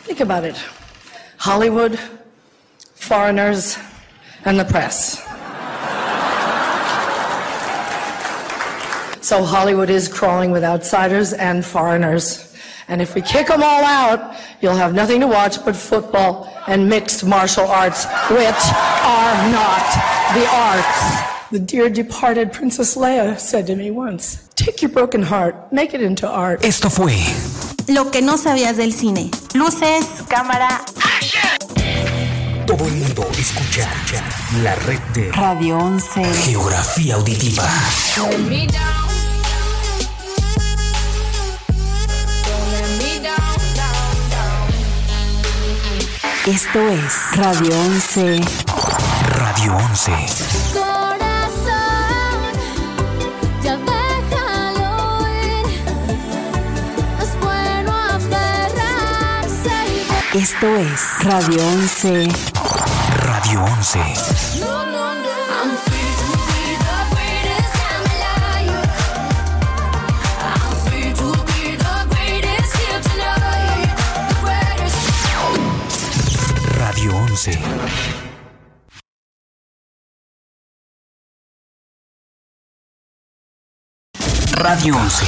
[0.04, 0.56] Think about it
[1.38, 1.98] Hollywood,
[2.96, 3.78] foreigners,
[4.44, 5.29] and the press.
[9.30, 12.52] So Hollywood is crawling with outsiders and foreigners.
[12.88, 16.88] And if we kick them all out, you'll have nothing to watch but football and
[16.88, 18.62] mixed martial arts, which
[19.06, 19.86] are not
[20.34, 21.50] the arts.
[21.52, 26.02] The dear departed Princess Leia said to me once, take your broken heart, make it
[26.02, 26.64] into art.
[26.64, 27.14] Esto fue
[27.86, 29.30] Lo que no sabías del cine.
[29.54, 30.84] Luces, cámara,
[32.66, 33.88] Todo el mundo escucha
[34.64, 36.24] la red de Radio 11.
[36.34, 37.68] Geografía Auditiva.
[46.46, 48.40] Esto es Radio 11.
[49.36, 50.12] Radio 11.
[50.72, 52.52] Corazón,
[53.62, 55.66] ya déjalo ir.
[57.20, 59.76] Es bueno aferrarse
[60.34, 62.28] y Esto es Radio 11.
[63.18, 64.49] Radio 11.
[84.62, 85.24] Radio 11.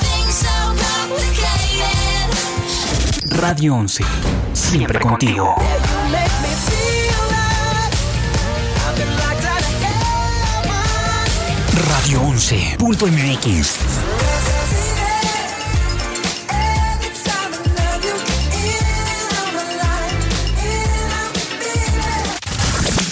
[0.00, 1.86] Things so complicated.
[3.40, 4.04] Radio 11.
[4.52, 5.54] Siempre contigo.
[11.86, 13.78] Radio 11.mx.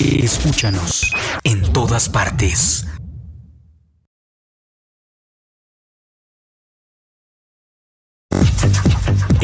[0.01, 1.13] Escúchanos
[1.45, 2.86] en todas partes.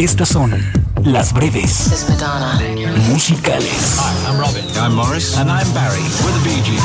[0.03, 0.53] Estas son
[1.05, 2.07] las breves
[3.09, 4.01] musicales.
[4.01, 4.65] Hi, I'm Robin.
[4.77, 5.37] I'm Morris.
[5.37, 6.03] And I'm Barry.
[6.25, 6.83] We're the Bee Gees.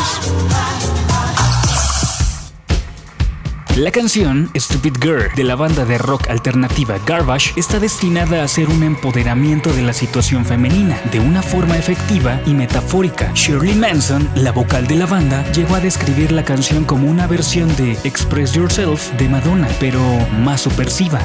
[3.75, 8.69] La canción Stupid Girl de la banda de rock alternativa Garbage está destinada a ser
[8.69, 13.31] un empoderamiento de la situación femenina de una forma efectiva y metafórica.
[13.33, 17.75] Shirley Manson, la vocal de la banda, llegó a describir la canción como una versión
[17.77, 20.01] de Express Yourself de Madonna, pero
[20.39, 21.19] más subversiva.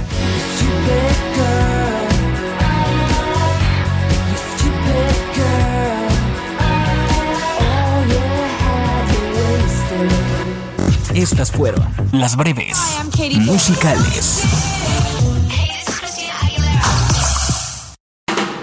[11.14, 12.78] Estas fueron las breves
[13.46, 14.44] musicales.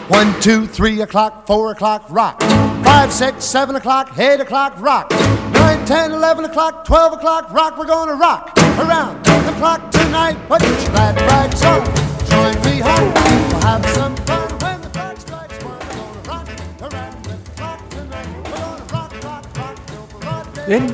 [0.10, 2.42] One, two, three o'clock, four o'clock, rock.
[2.84, 5.12] Five, six, seven o'clock, eight o'clock, rock.
[5.54, 7.78] Nine, ten, eleven o'clock, twelve o'clock, rock.
[7.78, 10.38] We're gonna rock around the clock tonight.
[10.48, 11.86] Put your glad rags on.
[12.28, 13.14] Join me home.
[13.14, 15.78] We'll have some fun when the clock strikes one.
[15.78, 16.48] We're gonna rock
[16.82, 18.28] around the clock tonight.
[18.36, 20.68] We're gonna rock, rock, rock till the broad day.
[20.68, 20.88] Bien,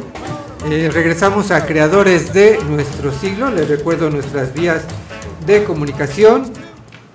[0.72, 3.52] eh, regresamos a Creadores de nuestro siglo.
[3.52, 4.84] Les recuerdo nuestras vías
[5.46, 6.52] de comunicación.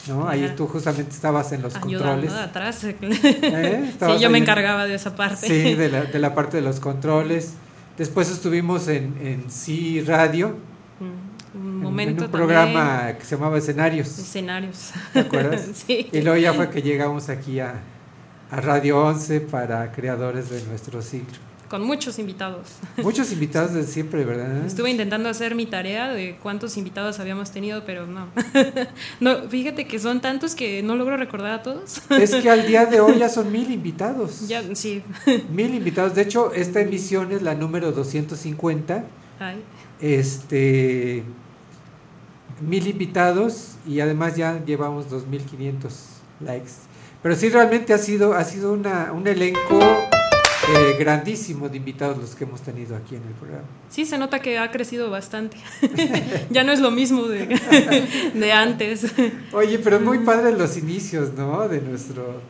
[0.08, 0.28] ¿no?
[0.28, 2.34] Ahí tú justamente estabas en los Ayudando controles.
[2.34, 2.84] atrás.
[3.02, 3.94] ¿Eh?
[4.00, 5.48] Sí, yo me en- encargaba de esa parte.
[5.48, 7.54] Sí, de la, de la parte de los controles.
[7.98, 10.56] Después estuvimos en, en Sí Radio,
[11.00, 14.08] Un en- momento en un programa que se llamaba Escenarios.
[14.20, 14.91] Escenarios.
[15.14, 15.68] ¿Te acuerdas?
[15.74, 16.08] sí.
[16.12, 17.76] Y luego ya fue que llegamos aquí a,
[18.51, 21.38] a Radio 11 para creadores de nuestro siglo.
[21.69, 22.67] Con muchos invitados.
[22.97, 24.65] Muchos invitados de siempre, ¿verdad?
[24.65, 28.27] Estuve intentando hacer mi tarea de cuántos invitados habíamos tenido, pero no.
[29.19, 32.01] no, fíjate que son tantos que no logro recordar a todos.
[32.09, 34.41] Es que al día de hoy ya son mil invitados.
[34.47, 35.03] Ya, sí.
[35.51, 36.15] Mil invitados.
[36.15, 39.03] De hecho, esta emisión es la número 250.
[39.39, 39.63] Ay.
[40.01, 41.23] Este.
[42.61, 45.93] Mil invitados y además ya llevamos 2500
[46.39, 46.89] likes.
[47.22, 52.36] Pero sí, realmente ha sido, ha sido una, un elenco eh, grandísimo de invitados los
[52.36, 53.66] que hemos tenido aquí en el programa.
[53.90, 55.58] Sí, se nota que ha crecido bastante.
[56.50, 57.48] ya no es lo mismo de,
[58.34, 59.08] de antes.
[59.52, 61.68] Oye, pero muy padre los inicios, ¿no?
[61.68, 62.41] De nuestro,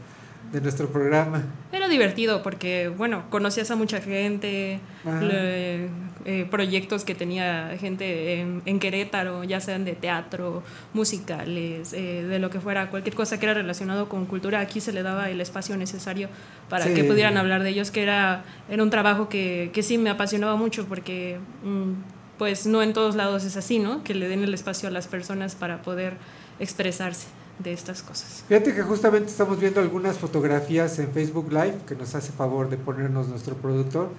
[0.52, 1.44] de nuestro programa.
[1.72, 4.80] Era divertido porque, bueno, conocías a mucha gente,
[5.22, 5.90] le-
[6.26, 10.64] eh, proyectos que tenía gente en, en Querétaro, ya sean de teatro,
[10.94, 14.92] musicales, eh, de lo que fuera, cualquier cosa que era relacionado con cultura, aquí se
[14.92, 16.28] le daba el espacio necesario
[16.68, 16.94] para Sí.
[16.94, 20.56] que pudieran hablar de ellos, que era, era un trabajo que, que sí me apasionaba
[20.56, 21.94] mucho porque, mm,
[22.38, 24.04] pues, no en todos lados es así, ¿no?
[24.04, 26.14] Que le den el espacio a las personas para poder
[26.60, 27.28] expresarse
[27.60, 28.44] de estas cosas.
[28.48, 32.78] Fíjate que justamente estamos viendo algunas fotografías en Facebook Live que nos hace favor de
[32.78, 34.10] ponernos nuestro productor.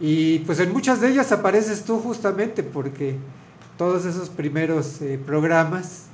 [0.00, 3.16] Y pues en muchas de ellas apareces tú justamente porque
[3.78, 6.04] todos esos primeros eh, programas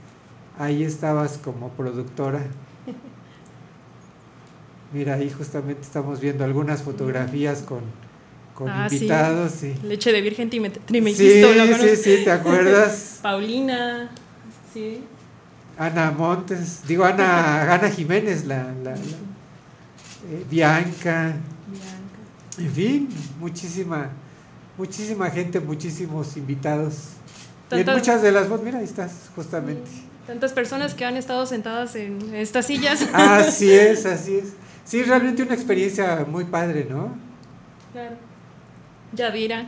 [0.59, 2.44] ahí estabas como productora.
[4.92, 7.80] Mira, ahí justamente estamos viendo algunas fotografías con,
[8.54, 9.52] con Ah, invitados.
[9.52, 11.52] Sí, Leche de virgen trime- sí, trimellizo.
[11.54, 13.18] ¿lo sí, sí, ¿te acuerdas?
[13.22, 14.10] Paulina,
[14.74, 15.02] sí.
[15.78, 18.96] Ana Montes, digo Ana, Ana Jiménez, la, la- la-
[20.30, 21.34] eh, Bianca,
[22.58, 23.08] en fin,
[23.40, 24.08] muchísima,
[24.78, 26.94] muchísima gente, muchísimos invitados.
[27.70, 29.90] Y en Tantas- muchas de las voces, mira, ahí estás, justamente.
[30.26, 33.02] Tantas personas que han estado sentadas en estas sillas.
[33.12, 34.52] Así es, así es.
[34.84, 37.14] Sí, realmente una experiencia muy padre, ¿no?
[37.92, 38.16] Claro.
[39.14, 39.66] Yadira.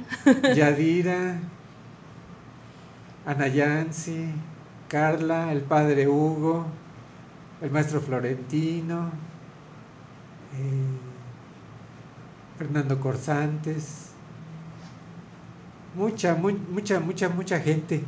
[0.55, 1.39] Yadira,
[3.27, 4.27] Ana Yancy,
[4.89, 6.67] Carla, el padre Hugo,
[7.63, 9.11] el maestro Florentino,
[10.57, 14.01] eh, Fernando Corsantes,
[15.97, 18.03] Mucha, muy- mucha, mucha, mucha gente.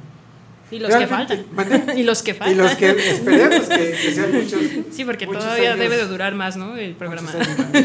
[0.73, 1.45] Y los que faltan.
[1.97, 2.55] y los que faltan.
[2.55, 4.61] Y los que esperemos que, que sean muchos.
[4.91, 5.79] Sí, porque muchos todavía años.
[5.81, 6.77] debe de durar más, ¿no?
[6.77, 7.31] El programa.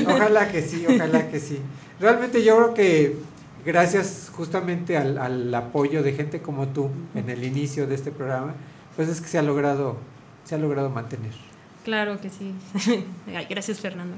[0.07, 1.59] Ojalá que sí, ojalá que sí.
[1.99, 3.15] Realmente yo creo que
[3.63, 8.55] gracias justamente al, al apoyo de gente como tú en el inicio de este programa,
[8.95, 9.97] pues es que se ha logrado,
[10.43, 11.31] se ha logrado mantener.
[11.84, 12.53] Claro que sí.
[13.35, 14.15] Ay, gracias, Fernando.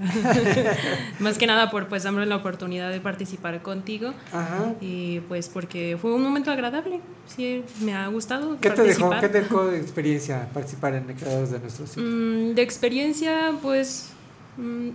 [1.19, 4.13] Más que nada por pues darme la oportunidad de participar contigo.
[4.33, 4.73] Ajá.
[4.81, 6.99] Y pues porque fue un momento agradable.
[7.27, 11.51] Sí, me ha gustado ¿Qué te dejó, qué te dejó de experiencia participar en Creadores
[11.51, 12.03] de nuestros hijos?
[12.05, 14.09] Mm, de experiencia, pues
[14.57, 14.89] mm,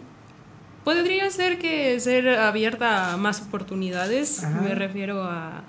[0.84, 4.44] podría ser que ser abierta a más oportunidades.
[4.44, 4.60] Ajá.
[4.60, 5.62] Me refiero a,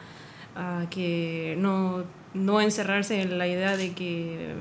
[0.56, 2.04] a que no,
[2.34, 4.54] no encerrarse en la idea de que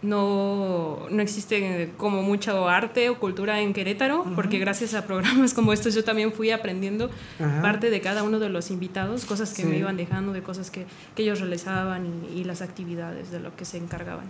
[0.00, 5.72] no, no existe como mucho arte o cultura en Querétaro, porque gracias a programas como
[5.72, 7.10] estos yo también fui aprendiendo
[7.40, 7.62] Ajá.
[7.62, 9.68] parte de cada uno de los invitados, cosas que Sí.
[9.68, 13.56] me iban dejando, de cosas que, que ellos realizaban y, y las actividades de lo
[13.56, 14.26] que se encargaban.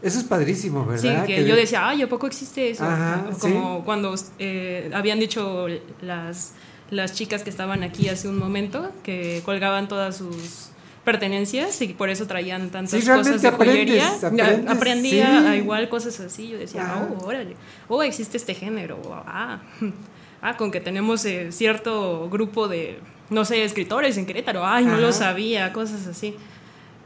[0.00, 1.26] Eso es padrísimo, Sí, ¿verdad?
[1.26, 2.84] que, yo decía, ay, ¿a poco existe eso?
[2.84, 5.66] Ajá, Como cuando eh, habían dicho
[6.02, 6.52] las,
[6.90, 10.70] las chicas que estaban aquí hace un momento, que colgaban todas sus
[11.04, 14.08] pertenencias y por eso traían tantas Sí, cosas de joyería.
[14.08, 15.46] aprendes, aprendes, Aprendía sí.
[15.46, 16.48] a igual cosas así.
[16.48, 17.08] Yo decía, Ajá.
[17.20, 17.56] oh, órale,
[17.88, 19.00] oh, existe este género.
[19.26, 19.60] Ah,
[20.42, 22.98] ah con que tenemos eh, cierto grupo de,
[23.30, 24.66] no sé, escritores en Querétaro.
[24.66, 26.34] Ay, no lo sabía, cosas así.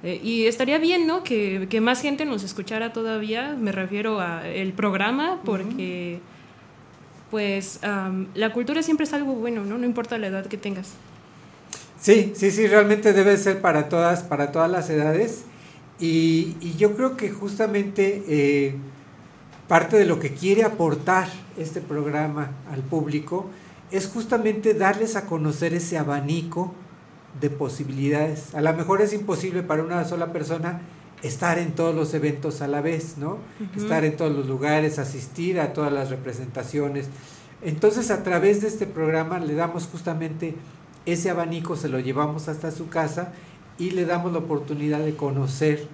[0.04, 1.24] Eh, y estaría bien, ¿no?
[1.24, 3.56] Que, que más gente nos escuchara todavía.
[3.58, 6.20] Me refiero a el programa, porque,
[7.32, 9.76] pues, am, la cultura siempre es algo bueno, ¿no?
[9.76, 10.92] No importa la edad que tengas.
[12.00, 15.42] Sí, sí, sí, realmente debe ser para todas, para todas las edades.
[15.98, 18.76] Y, y yo creo que justamente eh,
[19.66, 23.50] parte de lo que quiere aportar este programa al público
[23.90, 26.72] es justamente darles a conocer ese abanico
[27.40, 28.54] de posibilidades.
[28.54, 30.80] A lo mejor es imposible para una sola persona
[31.22, 33.38] estar en todos los eventos a la vez, ¿no?
[33.76, 37.08] Estar en todos los lugares, asistir a todas las representaciones.
[37.62, 40.54] Entonces, a través de este programa le damos justamente
[41.12, 43.32] ese abanico, se lo llevamos hasta su casa
[43.78, 45.86] y le damos la oportunidad de conocer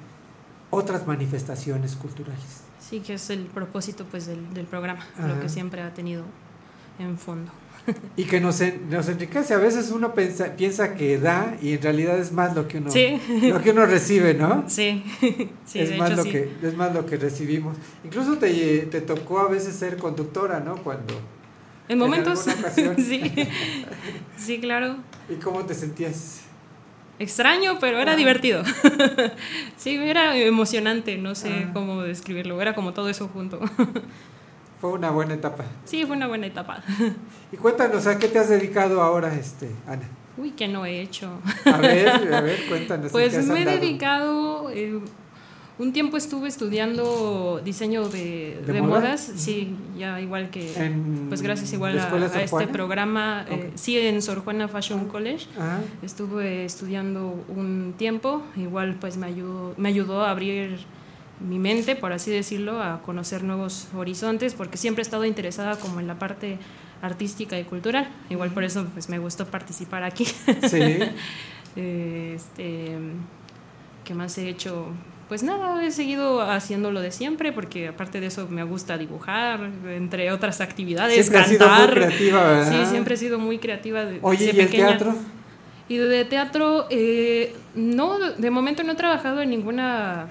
[0.71, 2.63] otras manifestaciones culturales.
[2.81, 5.29] Sí, que es el propósito, pues, del, del programa, Ajá.
[5.29, 6.23] lo que siempre ha tenido
[6.99, 7.51] en fondo.
[8.17, 9.53] Y que nos, en- nos enriquece.
[9.53, 12.91] A veces uno pensa, piensa que da y en realidad es más lo que uno,
[12.91, 13.21] Sí.
[13.43, 14.65] lo que uno recibe, ¿no?
[14.69, 15.05] Sí,
[15.67, 16.31] sí, es, de más hecho, lo sí.
[16.31, 17.77] que, es más lo que recibimos.
[18.03, 20.77] Incluso te, te tocó a veces ser conductora, ¿no?
[20.77, 21.15] Cuando...
[21.89, 22.41] En momentos,
[22.97, 23.21] sí,
[24.37, 24.97] sí, claro.
[25.29, 26.41] ¿Y cómo te sentías?
[27.19, 28.17] Extraño, pero era Ah.
[28.17, 28.63] divertido.
[29.77, 31.71] sí, era emocionante, no sé Ah.
[31.73, 33.61] cómo describirlo, era como todo eso junto.
[34.81, 35.65] Fue una buena etapa.
[35.85, 36.83] sí, fue una buena etapa.
[37.53, 40.03] Y cuéntanos, ¿a qué te has dedicado ahora, este, Ana?
[40.37, 41.39] Uy, que no he hecho.
[41.65, 43.07] A ver, a ver, cuéntanos.
[43.07, 45.01] ¿en Pues me he dedicado, eh,
[45.77, 49.01] un tiempo estuve estudiando diseño de, ¿De de moda?
[49.01, 54.23] modas, sí, ya igual que, En pues gracias igual a, este programa, eh, sí, en
[54.23, 55.81] Sor Juana Fashion College, Ajá.
[56.03, 60.79] estuve estudiando un tiempo, igual pues me ayudó, me ayudó a abrir
[61.41, 65.99] mi mente, por así decirlo, a conocer nuevos horizontes, porque siempre he estado interesada como
[65.99, 66.59] en la parte
[67.03, 70.25] artística y cultural, igual por eso pues me gustó participar aquí.
[70.25, 70.99] Sí.
[71.77, 72.97] este,
[74.05, 74.87] ¿qué más he hecho?
[75.29, 79.59] Pues nada, he seguido haciendo lo de siempre, porque aparte de eso me gusta dibujar,
[79.89, 81.89] entre otras actividades, Siempre cantar.
[81.91, 82.71] sido muy creativa, ¿verdad?
[82.85, 84.05] Sí, siempre he sido muy creativa.
[84.05, 85.15] de- Oye, desde ¿y el teatro?
[85.89, 90.29] Y de teatro, eh, no, de momento no he trabajado en ninguna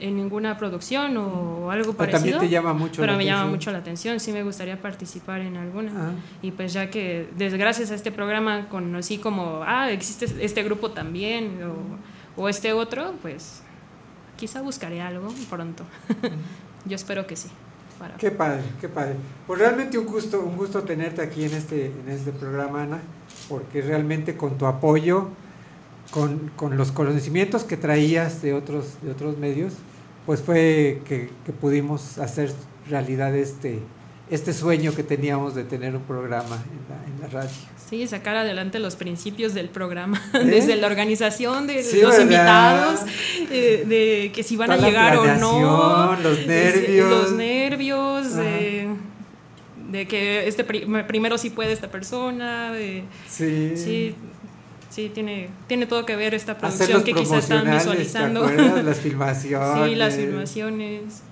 [0.00, 2.20] en ninguna producción o algo Pero parecido.
[2.32, 5.40] también te llama mucho Pero la me llama mucho la atención, sí me gustaría participar
[5.40, 5.92] en alguna.
[5.96, 6.10] Ah.
[6.42, 10.90] Y pues ya que, desde gracias a este programa, conocí como, ah, existe este grupo
[10.90, 13.62] también, o, o este otro, pues
[14.36, 15.84] quizá buscaré algo pronto.
[16.86, 17.48] Yo espero que sí.
[17.98, 19.14] para- Qué padre, qué padre.
[19.46, 22.98] Pues realmente un gusto, un gusto tenerte aquí en este, en este programa, Ana,
[23.48, 25.28] porque realmente con tu apoyo,
[26.10, 29.74] con, con los conocimientos que traías de otros, de otros medios,
[30.26, 32.52] pues fue que, que pudimos hacer
[32.88, 33.80] realidad este,
[34.30, 37.56] este sueño que teníamos de tener un programa en la, en la radio.
[37.90, 40.38] Sí, sacar adelante los principios del programa, ¿Eh?
[40.44, 42.22] desde la organización de Sí, los ¿verdad?
[42.22, 43.00] invitados,
[43.50, 47.10] eh, de que si van a Toda llegar o no, los es- nervios.
[47.10, 48.88] los nervios, de,
[50.08, 53.72] que este pri- primero sí puede esta persona, de- Sí.
[53.76, 54.14] sí,
[54.90, 58.44] sí, tiene, tiene todo que ver esta producción que quizás están ¿te visualizando.
[58.44, 58.84] acuerdas?
[58.84, 59.84] Las filmaciones.
[59.88, 61.22] Sí, las filmaciones,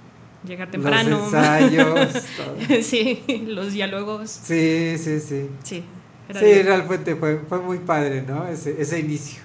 [0.47, 1.25] llegar Los temprano.
[1.25, 2.83] ensayos, todo.
[2.83, 4.31] sí, los diálogos.
[4.31, 5.49] Sí, sí, sí.
[5.63, 5.85] Sí,
[6.33, 8.47] Sí, realmente fue, fue muy padre, ¿no?
[8.49, 9.43] Ese, ese inicio,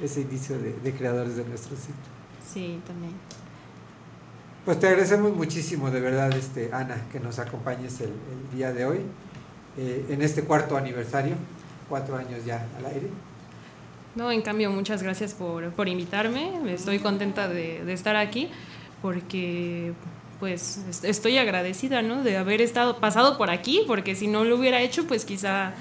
[0.00, 1.94] ese inicio de, de creadores de nuestro ciclo.
[2.52, 3.12] Sí, también.
[4.64, 8.84] Pues te agradecemos muchísimo, de verdad, este, Ana, que nos acompañes el, el día de
[8.86, 9.00] hoy,
[9.76, 11.34] eh, en este cuarto aniversario,
[11.88, 13.08] cuatro años ya al aire.
[14.14, 16.72] No, en cambio, muchas gracias por, por invitarme.
[16.72, 18.48] Estoy contenta de, de estar aquí
[19.02, 19.92] porque
[20.40, 22.22] pues est- estoy agradecida, ¿no?
[22.22, 25.72] De haber estado pasado por aquí, porque si no lo hubiera hecho, pues quizá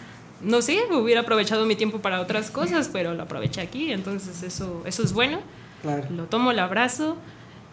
[0.42, 4.84] no sé, hubiera aprovechado mi tiempo para otras cosas, pero lo aproveché aquí, entonces eso
[4.86, 5.40] eso es bueno.
[5.82, 6.04] Claro.
[6.12, 7.18] Lo tomo, lo abrazo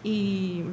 [0.03, 0.63] y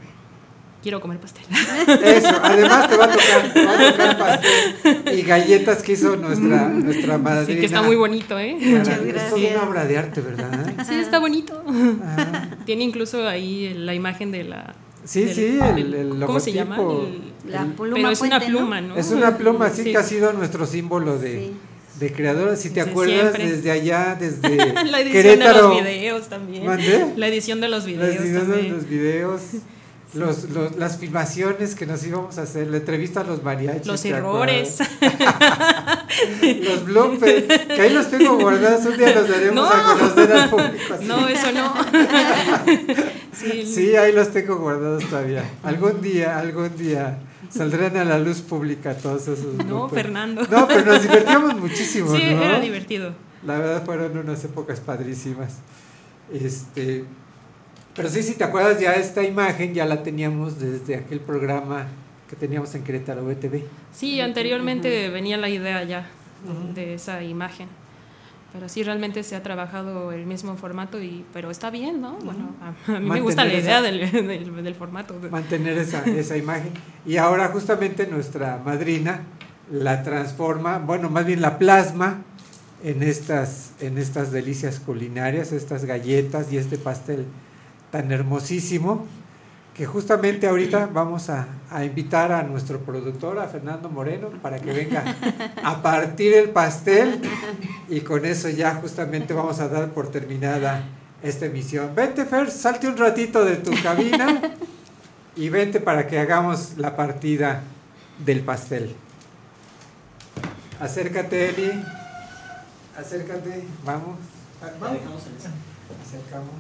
[0.83, 1.45] quiero comer pastel.
[2.05, 6.17] Eso, además te va a tocar, te va a tocar pastel y galletas que hizo
[6.17, 7.47] nuestra, nuestra madrina.
[7.55, 8.57] Sí, que está muy bonito, ¿eh?
[8.61, 9.33] Muchas gracias.
[9.41, 10.73] Es una obra de arte, ¿verdad?
[10.89, 11.63] Sí, está bonito.
[12.65, 14.75] Tiene incluso ahí la imagen de la.
[15.09, 16.77] Sí, del- sí, el, del- el ¿Cómo se llama?
[16.77, 17.07] logotipo.
[17.47, 18.97] El- La pluma pero es una pluma, ¿no?
[18.97, 19.93] Es una pluma, sí, Sí.
[19.93, 21.53] que ha sido nuestro símbolo de,
[21.99, 22.57] de creadora.
[22.57, 23.51] Si te Sí, acuerdas, siempre.
[23.51, 25.69] desde allá, desde la edición Querétaro.
[25.71, 26.67] de los videos también.
[26.67, 27.07] ¿Mandé?
[27.17, 28.75] La edición de los videos ediciones de también.
[28.75, 29.41] los videos,
[30.15, 33.87] los, los- las filmaciones que nos íbamos a hacer, la entrevista a los mariachis.
[33.87, 34.79] Los ¿te errores.
[36.63, 39.67] los bloopers, que ahí los tengo guardados, un día los daremos No.
[39.67, 40.95] a conocer al público.
[40.95, 41.05] así.
[41.07, 41.75] No, eso no.
[43.33, 45.45] sí, Sí, ahí los tengo guardados todavía.
[45.63, 47.19] Algún día, algún día
[47.51, 49.55] saldrán a la luz pública todos esos.
[49.67, 49.89] No.
[49.89, 50.43] Fernando.
[50.51, 52.43] No, pero nos divertíamos muchísimo, Sí, ¿no?
[52.43, 53.13] era divertido.
[53.47, 55.55] La verdad fueron unas épocas padrísimas.
[56.33, 57.05] Este,
[57.99, 61.87] pero sí, si te acuerdas, ya esta imagen ya la teníamos desde aquel programa
[62.31, 63.63] que teníamos en Querétaro BTV.
[63.93, 66.07] Sí, anteriormente venía la idea ya
[66.75, 67.69] de esa imagen.
[68.53, 72.13] Pero sí, realmente se ha trabajado el mismo formato, y pero está bien, ¿no?
[72.25, 75.15] Bueno, a, a mí me gusta la Mantener idea esa- del, del, del formato.
[75.31, 76.71] mantener esa, esa imagen.
[77.05, 79.21] Y ahora justamente nuestra madrina
[79.71, 82.23] la transforma, bueno, más bien la plasma
[82.83, 87.27] en estas, en estas delicias culinarias, estas galletas y este pastel
[87.91, 89.07] tan hermosísimo,
[89.75, 94.73] que justamente ahorita vamos a, a invitar a nuestro productor, a Fernando Moreno, para que
[94.73, 95.05] venga
[95.63, 97.21] a partir el pastel
[97.89, 100.85] y con eso ya justamente vamos a dar por terminada
[101.23, 101.95] esta emisión.
[101.95, 104.55] Vente Fer, salte un ratito de tu cabina
[105.37, 107.63] y vente para que hagamos la partida
[108.25, 108.95] del pastel.
[110.81, 111.85] Acércate, Eli.
[112.97, 114.19] Acércate, vamos.
[114.81, 115.01] Vamos.
[116.05, 116.51] Acercamos.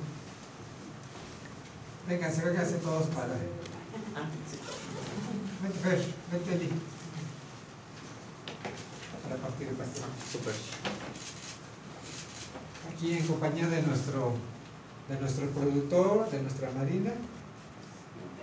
[2.08, 3.36] Vénganse, vénganse todos para.
[5.60, 6.00] Vente, Fer,
[6.32, 6.70] vente, Eli.
[9.22, 10.04] Para partir el pastel.
[10.32, 10.54] Super.
[12.90, 14.32] Aquí en compañía de nuestro,
[15.10, 17.12] de nuestro productor, de nuestra marina.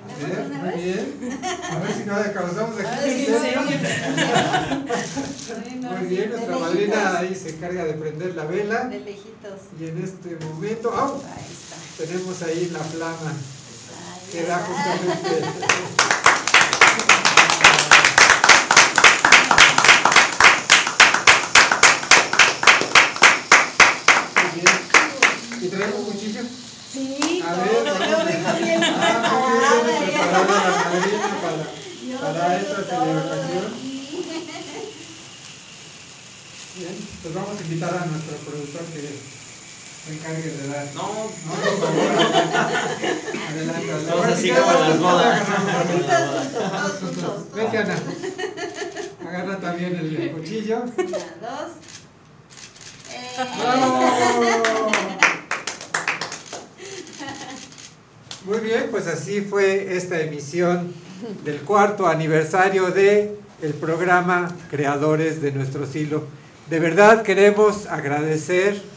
[0.06, 1.18] A ver, muy bien.
[1.64, 3.28] A ver si no causamos aquí.
[5.86, 8.84] Muy bien, nuestra madrina ahí se encarga de prender la vela.
[8.86, 9.62] De lejitos.
[9.80, 11.20] Y en este momento, ¡au!
[11.98, 13.34] tenemos ahí la flama
[14.32, 15.42] que justamente.
[24.36, 25.62] Muy bien.
[25.62, 26.42] ¿Y traemos cuchillo?
[26.92, 28.00] Sí, A ver, yo vamos.
[28.00, 28.24] vengo
[28.64, 29.30] bien preparada
[32.10, 33.86] Yo para, para esta celebración.
[36.78, 39.20] Bien, pues vamos a invitar a nuestro productor que
[40.08, 40.86] de dar.
[40.94, 42.12] No, no, por favor.
[43.50, 44.02] Adelante, adelante.
[44.02, 45.48] Estamos así como las bodas.
[46.54, 47.46] Todos juntos.
[47.56, 47.96] Vete, Ana.
[49.28, 50.82] Agarra también el, cuchillo.
[50.86, 51.72] Dos.
[53.60, 54.92] ¡Bravo!
[58.46, 60.94] Muy bien, pues así fue esta emisión
[61.44, 66.26] del cuarto aniversario de el programa Creadores de nuestro Silo.
[66.70, 68.95] De verdad queremos agradecer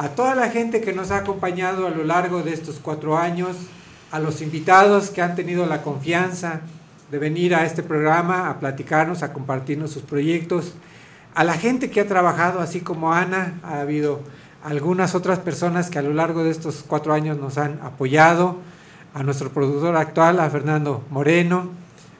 [0.00, 3.54] a toda la gente que nos ha acompañado a lo largo de estos cuatro años,
[4.10, 6.62] a los invitados que han tenido la confianza
[7.10, 10.72] de venir a este programa a platicarnos, a compartirnos sus proyectos,
[11.34, 14.20] a la gente que ha trabajado, así como Ana, ha habido
[14.64, 18.56] algunas otras personas que a lo largo de estos cuatro años nos han apoyado,
[19.12, 21.68] a nuestro productor actual, a Fernando Moreno,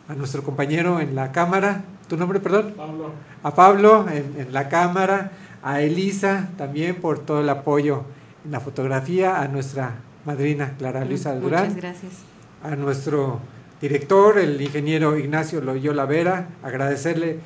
[0.06, 2.74] a nuestro compañero en la cámara, ¿tu nombre, perdón?
[2.76, 3.12] Pablo.
[3.42, 5.30] A Pablo en, en la cámara,
[5.62, 8.04] a Elisa también por todo el apoyo
[8.44, 12.12] en la fotografía, a nuestra madrina Clara Luisa Durán Muchas gracias.
[12.62, 13.40] a nuestro
[13.80, 17.38] director, el ingeniero Ignacio Loyola Vera, agradecerle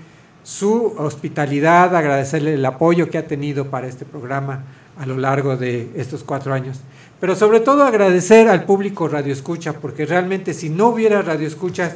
[0.43, 4.65] su hospitalidad, agradecerle el apoyo que ha tenido para este programa
[4.99, 6.81] a lo largo de estos cuatro años.
[7.21, 11.95] Pero sobre todo agradecer al público Radio Escucha, porque realmente si no hubiera Radio Escuchas,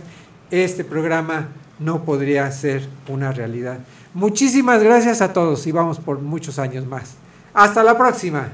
[0.50, 1.48] este programa
[1.78, 3.80] no podría ser una realidad.
[4.14, 7.14] Muchísimas gracias a todos y vamos por muchos años más.
[7.54, 8.52] Hasta la próxima.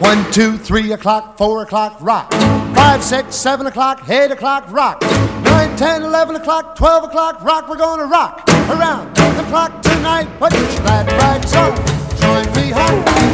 [0.00, 2.30] One, two, three o'clock, four o'clock, rock.
[2.74, 5.00] Five, six, seven o'clock, eight o'clock, rock.
[5.44, 7.68] Nine, ten, eleven o'clock, twelve o'clock, rock.
[7.68, 10.28] We're gonna rock around the clock tonight.
[10.38, 11.74] Put your glad rags on.
[12.18, 13.33] Join me home.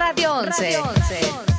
[0.00, 1.49] Radio 11.